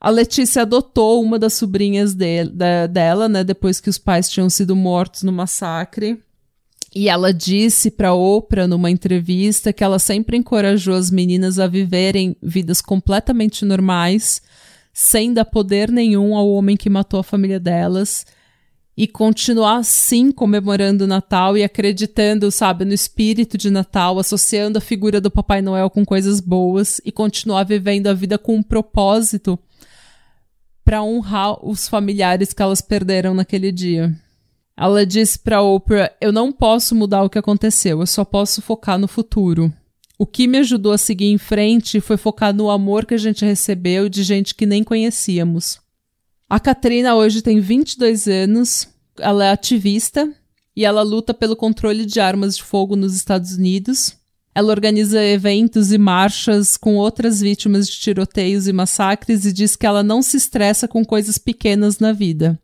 [0.00, 4.50] A Letícia adotou uma das sobrinhas de, da, dela, né, depois que os pais tinham
[4.50, 6.22] sido mortos no massacre.
[6.94, 12.36] E ela disse para Oprah numa entrevista que ela sempre encorajou as meninas a viverem
[12.40, 14.40] vidas completamente normais,
[14.92, 18.24] sem dar poder nenhum ao homem que matou a família delas,
[18.96, 24.80] e continuar assim comemorando o Natal e acreditando, sabe, no espírito de Natal, associando a
[24.80, 29.58] figura do Papai Noel com coisas boas e continuar vivendo a vida com um propósito
[30.84, 34.14] para honrar os familiares que elas perderam naquele dia.
[34.76, 38.98] Ela disse para Oprah: Eu não posso mudar o que aconteceu, eu só posso focar
[38.98, 39.72] no futuro.
[40.18, 43.44] O que me ajudou a seguir em frente foi focar no amor que a gente
[43.44, 45.80] recebeu de gente que nem conhecíamos.
[46.48, 50.32] A Katrina hoje tem 22 anos, ela é ativista
[50.76, 54.14] e ela luta pelo controle de armas de fogo nos Estados Unidos.
[54.54, 59.86] Ela organiza eventos e marchas com outras vítimas de tiroteios e massacres e diz que
[59.86, 62.56] ela não se estressa com coisas pequenas na vida.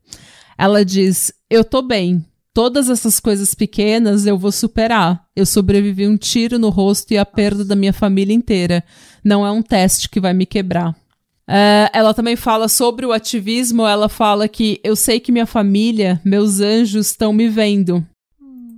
[0.57, 2.25] Ela diz: Eu tô bem.
[2.55, 5.27] Todas essas coisas pequenas eu vou superar.
[5.35, 8.85] Eu sobrevivi um tiro no rosto e a perda da minha família inteira.
[9.25, 10.93] Não é um teste que vai me quebrar.
[10.93, 13.85] Uh, ela também fala sobre o ativismo.
[13.85, 18.07] Ela fala que eu sei que minha família, meus anjos, estão me vendo.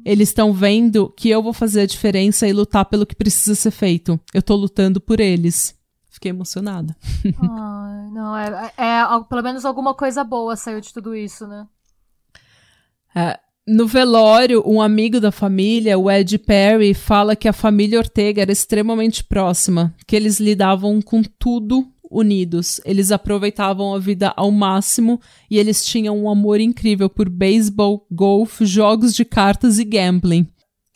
[0.03, 3.71] Eles estão vendo que eu vou fazer a diferença e lutar pelo que precisa ser
[3.71, 4.19] feito.
[4.33, 5.75] Eu tô lutando por eles.
[6.11, 6.97] Fiquei emocionada.
[7.39, 11.67] Ai, não, é, é, é, Pelo menos alguma coisa boa saiu de tudo isso, né?
[13.15, 18.43] É, no velório, um amigo da família, o Ed Perry, fala que a família Ortega
[18.43, 22.81] era extremamente próxima, que eles lidavam com tudo unidos.
[22.85, 28.67] Eles aproveitavam a vida ao máximo e eles tinham um amor incrível por beisebol, golfe,
[28.67, 30.47] jogos de cartas e gambling.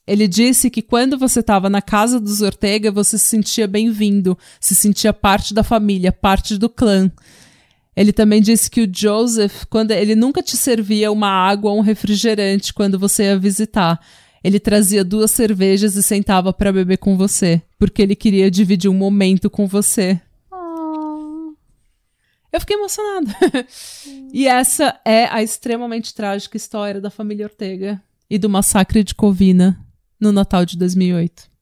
[0.06, 4.74] Ele disse que quando você estava na casa dos Ortega, você se sentia bem-vindo, se
[4.74, 7.10] sentia parte da família, parte do clã.
[7.97, 11.82] Ele também disse que o Joseph, quando ele nunca te servia uma água ou um
[11.82, 13.99] refrigerante quando você ia visitar.
[14.44, 18.94] Ele trazia duas cervejas e sentava para beber com você, porque ele queria dividir um
[18.94, 20.20] momento com você.
[20.53, 21.55] Oh.
[22.53, 23.34] Eu fiquei emocionada.
[24.32, 29.80] e essa é a extremamente trágica história da família Ortega e do massacre de Covina
[30.20, 31.55] no Natal de 2008.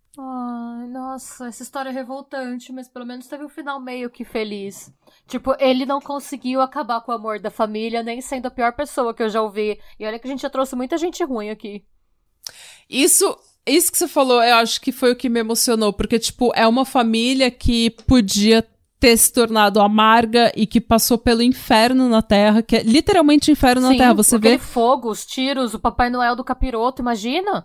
[1.15, 4.93] Nossa, essa história é revoltante, mas pelo menos teve um final meio que feliz.
[5.29, 9.15] Tipo, ele não conseguiu acabar com o amor da família, nem sendo a pior pessoa
[9.15, 9.79] que eu já ouvi.
[9.97, 11.85] E olha que a gente já trouxe muita gente ruim aqui.
[12.91, 16.51] Isso, isso que você falou, eu acho que foi o que me emocionou, porque, tipo,
[16.53, 18.67] é uma família que podia
[18.99, 23.83] ter se tornado amarga e que passou pelo inferno na Terra, que é literalmente inferno
[23.83, 24.15] Sim, na Terra.
[24.15, 24.59] Você vê.
[24.59, 27.65] fogo, os tiros, o Papai Noel do capiroto, imagina?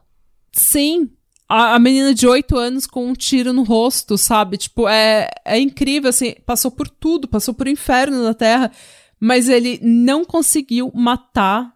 [0.51, 1.09] Sim.
[1.49, 4.55] A, a menina de 8 anos com um tiro no rosto, sabe?
[4.55, 8.71] Tipo, é, é incrível, assim, passou por tudo, passou por inferno na Terra,
[9.19, 11.73] mas ele não conseguiu matar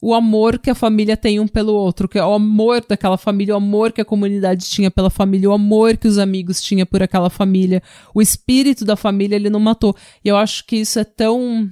[0.00, 3.54] o amor que a família tem um pelo outro, que é o amor daquela família,
[3.54, 7.02] o amor que a comunidade tinha pela família, o amor que os amigos tinham por
[7.02, 7.82] aquela família,
[8.14, 9.96] o espírito da família ele não matou.
[10.24, 11.68] E eu acho que isso é tão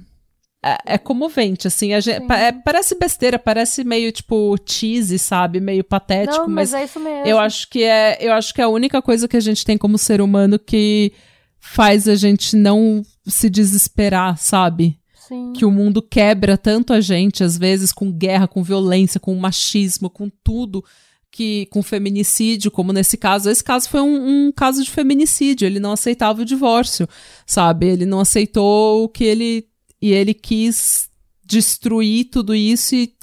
[0.67, 1.89] é, é comovente, assim.
[2.01, 5.59] Gente, é, parece besteira, parece meio tipo cheesy, sabe?
[5.59, 7.25] Meio patético, Não, mas, mas é isso mesmo.
[7.25, 9.77] eu acho que é, eu acho que é a única coisa que a gente tem
[9.77, 11.13] como ser humano que
[11.59, 14.99] faz a gente não se desesperar, sabe?
[15.27, 15.53] Sim.
[15.53, 20.09] Que o mundo quebra tanto a gente, às vezes, com guerra, com violência, com machismo,
[20.09, 20.83] com tudo
[21.29, 23.49] que com feminicídio, como nesse caso.
[23.49, 25.65] Esse caso foi um, um, caso de feminicídio.
[25.65, 27.07] Ele não aceitava o divórcio,
[27.45, 27.87] sabe?
[27.87, 29.66] Ele não aceitou o que ele
[30.01, 31.09] e ele quis
[31.45, 33.13] destruir tudo isso e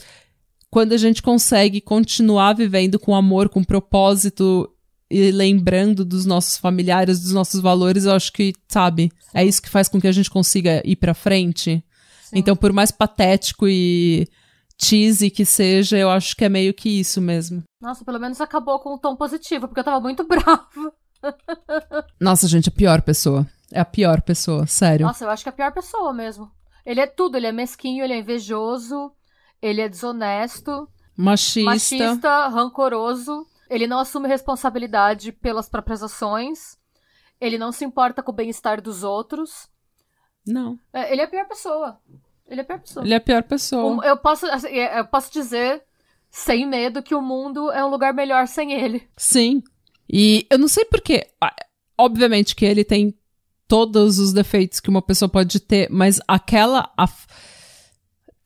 [0.71, 4.69] quando a gente consegue continuar vivendo com amor, com propósito
[5.09, 9.69] e lembrando dos nossos familiares, dos nossos valores, eu acho que, sabe, é isso que
[9.69, 11.85] faz com que a gente consiga ir para frente.
[12.25, 12.39] Sim.
[12.39, 14.27] Então, por mais patético e
[14.83, 17.63] cheesy que seja, eu acho que é meio que isso mesmo.
[17.81, 20.69] Nossa, pelo menos acabou com um tom positivo, porque eu tava muito brava.
[22.21, 23.47] Nossa, gente, a pior pessoa.
[23.73, 25.07] É a pior pessoa, sério.
[25.07, 26.51] Nossa, eu acho que é a pior pessoa mesmo.
[26.85, 29.13] Ele é tudo, ele é mesquinho, ele é invejoso,
[29.61, 36.79] ele é desonesto, machista, machista rancoroso, ele não assume responsabilidade pelas próprias ações,
[37.41, 39.69] ele não se importa com o bem-estar dos outros.
[40.47, 40.79] Não.
[40.93, 41.99] É, ele é a pior pessoa.
[42.47, 43.05] Ele é a pior pessoa.
[43.05, 44.07] Ele é a pior pessoa.
[44.07, 45.83] Eu posso, assim, é, eu posso dizer,
[46.31, 49.09] sem medo, que o mundo é um lugar melhor sem ele.
[49.17, 49.63] Sim.
[50.09, 51.27] E eu não sei porquê.
[51.97, 53.17] Obviamente que ele tem
[53.69, 56.91] todos os defeitos que uma pessoa pode ter, mas aquela.
[56.97, 57.09] A...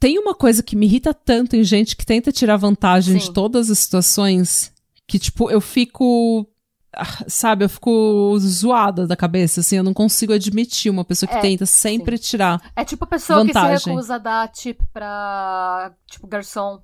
[0.01, 3.27] Tem uma coisa que me irrita tanto em gente que tenta tirar vantagem Sim.
[3.27, 4.73] de todas as situações
[5.07, 6.47] que, tipo, eu fico.
[6.95, 11.37] Ah, sabe, eu fico zoada da cabeça, assim, eu não consigo admitir uma pessoa que
[11.37, 12.23] é, tenta sempre sim.
[12.23, 12.73] tirar.
[12.75, 13.77] É tipo a pessoa vantagem.
[13.77, 16.81] que se recusa a dar tip pra, tipo, garçom.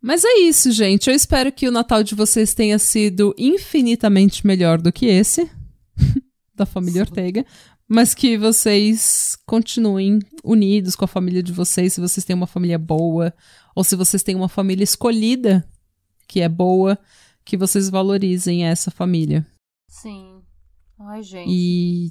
[0.00, 1.10] Mas é isso, gente.
[1.10, 5.50] Eu espero que o Natal de vocês tenha sido infinitamente melhor do que esse.
[6.58, 7.02] Da família.
[7.02, 7.44] Ortega,
[7.88, 12.78] mas que vocês continuem unidos com a família de vocês, se vocês têm uma família
[12.78, 13.32] boa,
[13.74, 15.66] ou se vocês têm uma família escolhida
[16.26, 16.98] que é boa,
[17.44, 19.46] que vocês valorizem essa família.
[19.88, 20.42] Sim.
[21.00, 21.48] Ai, gente.
[21.50, 22.10] E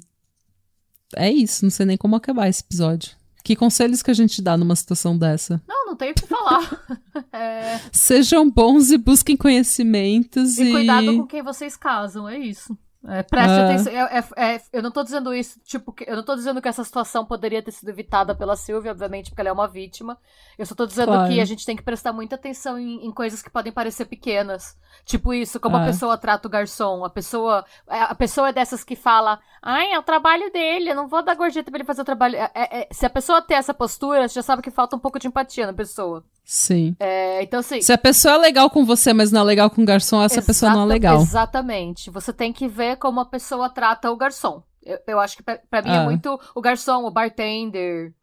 [1.14, 3.16] é isso, não sei nem como acabar esse episódio.
[3.44, 5.62] Que conselhos que a gente dá numa situação dessa?
[5.66, 6.86] Não, não tenho o que falar.
[7.32, 7.78] é...
[7.92, 10.58] Sejam bons e busquem conhecimentos.
[10.58, 12.76] E, e cuidado com quem vocês casam, é isso.
[13.06, 13.64] É, preste ah.
[13.64, 13.92] atenção.
[13.92, 16.82] É, é, é, eu não tô dizendo isso, tipo, eu não tô dizendo que essa
[16.82, 20.18] situação poderia ter sido evitada pela Silvia, obviamente, porque ela é uma vítima.
[20.58, 21.28] Eu só tô dizendo claro.
[21.28, 24.76] que a gente tem que prestar muita atenção em, em coisas que podem parecer pequenas.
[25.04, 25.82] Tipo isso, como ah.
[25.82, 27.04] a pessoa trata o garçom.
[27.04, 30.96] A pessoa, é, a pessoa é dessas que fala, ai, é o trabalho dele, eu
[30.96, 32.36] não vou dar gorjeta pra ele fazer o trabalho.
[32.36, 35.28] É, se a pessoa ter essa postura, você já sabe que falta um pouco de
[35.28, 36.24] empatia na pessoa.
[36.50, 36.96] Sim.
[36.98, 37.82] É, então, assim.
[37.82, 40.40] Se a pessoa é legal com você, mas não é legal com o garçom, essa
[40.40, 41.20] pessoa não é legal.
[41.20, 42.10] Exatamente.
[42.10, 44.62] Você tem que ver como a pessoa trata o garçom.
[44.82, 46.02] Eu, eu acho que pra, pra mim é ah.
[46.02, 48.14] é muito o garçom, o bartender,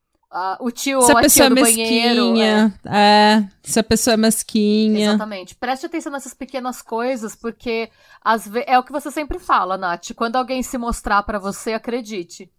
[0.59, 2.41] o tio se ou a, a pessoa tia é mesquinha, banheiro.
[2.87, 3.37] É.
[3.37, 3.47] é.
[3.61, 5.09] Se a pessoa é mesquinha.
[5.09, 5.53] Exatamente.
[5.53, 7.91] Preste atenção nessas pequenas coisas, porque
[8.23, 10.13] às ve- é o que você sempre fala, Nath.
[10.15, 12.49] Quando alguém se mostrar para você, acredite.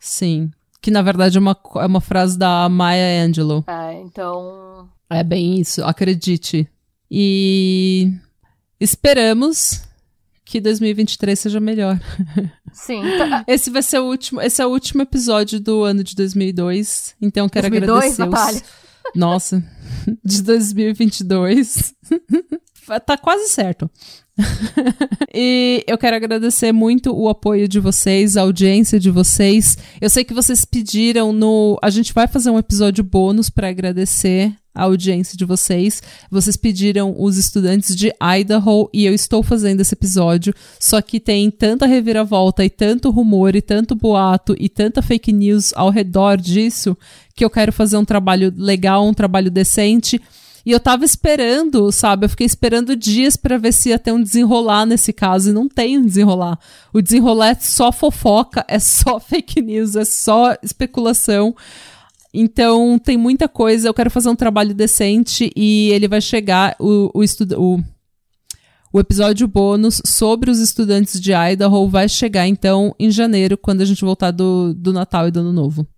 [0.00, 0.50] Sim.
[0.80, 3.64] Que na verdade é uma, é uma frase da Maya Angelou.
[3.66, 4.88] É, então.
[5.10, 6.68] É bem isso, acredite.
[7.10, 8.12] E
[8.78, 9.82] esperamos
[10.44, 12.00] que 2023 seja melhor.
[12.72, 13.02] Sim.
[13.18, 13.44] Tá...
[13.46, 17.48] Esse vai ser o último, esse é o último episódio do ano de 2002, então
[17.48, 18.88] quero 2002, agradecer os...
[19.14, 19.62] Nossa,
[20.24, 21.94] de 2022.
[23.04, 23.90] tá quase certo.
[25.34, 29.76] e eu quero agradecer muito o apoio de vocês, a audiência de vocês.
[30.00, 31.78] Eu sei que vocês pediram no.
[31.82, 36.00] A gente vai fazer um episódio bônus para agradecer a audiência de vocês.
[36.30, 40.54] Vocês pediram os estudantes de Idaho e eu estou fazendo esse episódio.
[40.78, 45.72] Só que tem tanta reviravolta e tanto rumor e tanto boato e tanta fake news
[45.74, 46.96] ao redor disso
[47.38, 50.20] que eu quero fazer um trabalho legal, um trabalho decente.
[50.68, 52.26] E eu tava esperando, sabe?
[52.26, 55.48] Eu fiquei esperando dias para ver se ia ter um desenrolar nesse caso.
[55.48, 56.58] E não tem um desenrolar.
[56.92, 61.56] O desenrolar é só fofoca, é só fake news, é só especulação.
[62.34, 63.88] Então tem muita coisa.
[63.88, 66.76] Eu quero fazer um trabalho decente e ele vai chegar.
[66.78, 67.80] O, o,
[68.92, 73.86] o, episódio bônus sobre os estudantes de Idaho vai chegar então em janeiro, quando a
[73.86, 75.88] gente voltar do, do Natal e do Ano Novo.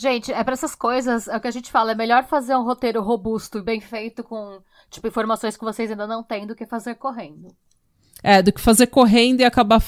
[0.00, 2.62] Gente, é para essas coisas, é o que a gente fala, é melhor fazer um
[2.62, 6.64] roteiro robusto e bem feito com, tipo, informações que vocês ainda não têm do que
[6.64, 7.48] fazer correndo.
[8.22, 9.82] É, do que fazer correndo e acabar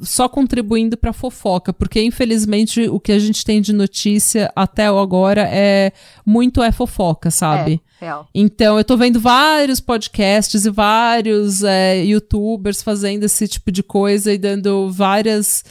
[0.00, 1.74] só contribuindo pra fofoca.
[1.74, 5.92] Porque, infelizmente, o que a gente tem de notícia até agora é
[6.24, 7.82] muito é fofoca, sabe?
[8.00, 8.28] É, real.
[8.34, 14.32] Então, eu tô vendo vários podcasts e vários é, youtubers fazendo esse tipo de coisa
[14.32, 15.64] e dando várias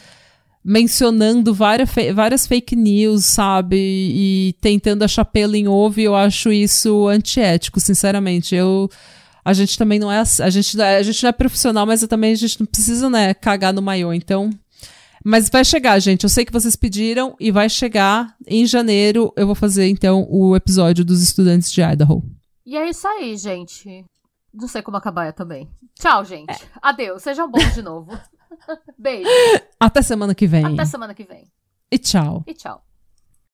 [0.64, 3.78] mencionando várias, várias fake news, sabe?
[3.78, 8.56] E, tentando achar pelo em ovo, e eu acho isso antiético, sinceramente.
[8.56, 8.90] Eu
[9.44, 12.36] a gente também não é a gente a gente não é profissional, mas também a
[12.36, 14.52] gente não precisa, né, cagar no maiô, então
[15.24, 16.24] mas vai chegar, gente.
[16.24, 19.34] Eu sei que vocês pediram e vai chegar em janeiro.
[19.36, 22.24] Eu vou fazer então o episódio dos estudantes de Idaho.
[22.66, 24.06] E é isso aí, gente.
[24.54, 25.70] Não sei como acabar também.
[25.96, 26.52] Tchau, gente.
[26.52, 26.60] É.
[26.82, 27.22] Adeus.
[27.22, 28.18] Sejam bons de novo.
[28.98, 29.30] Beijo.
[29.80, 30.66] Até semana que vem.
[30.66, 31.52] Até semana que vem.
[31.92, 32.44] E tchau.
[32.46, 32.84] E tchau.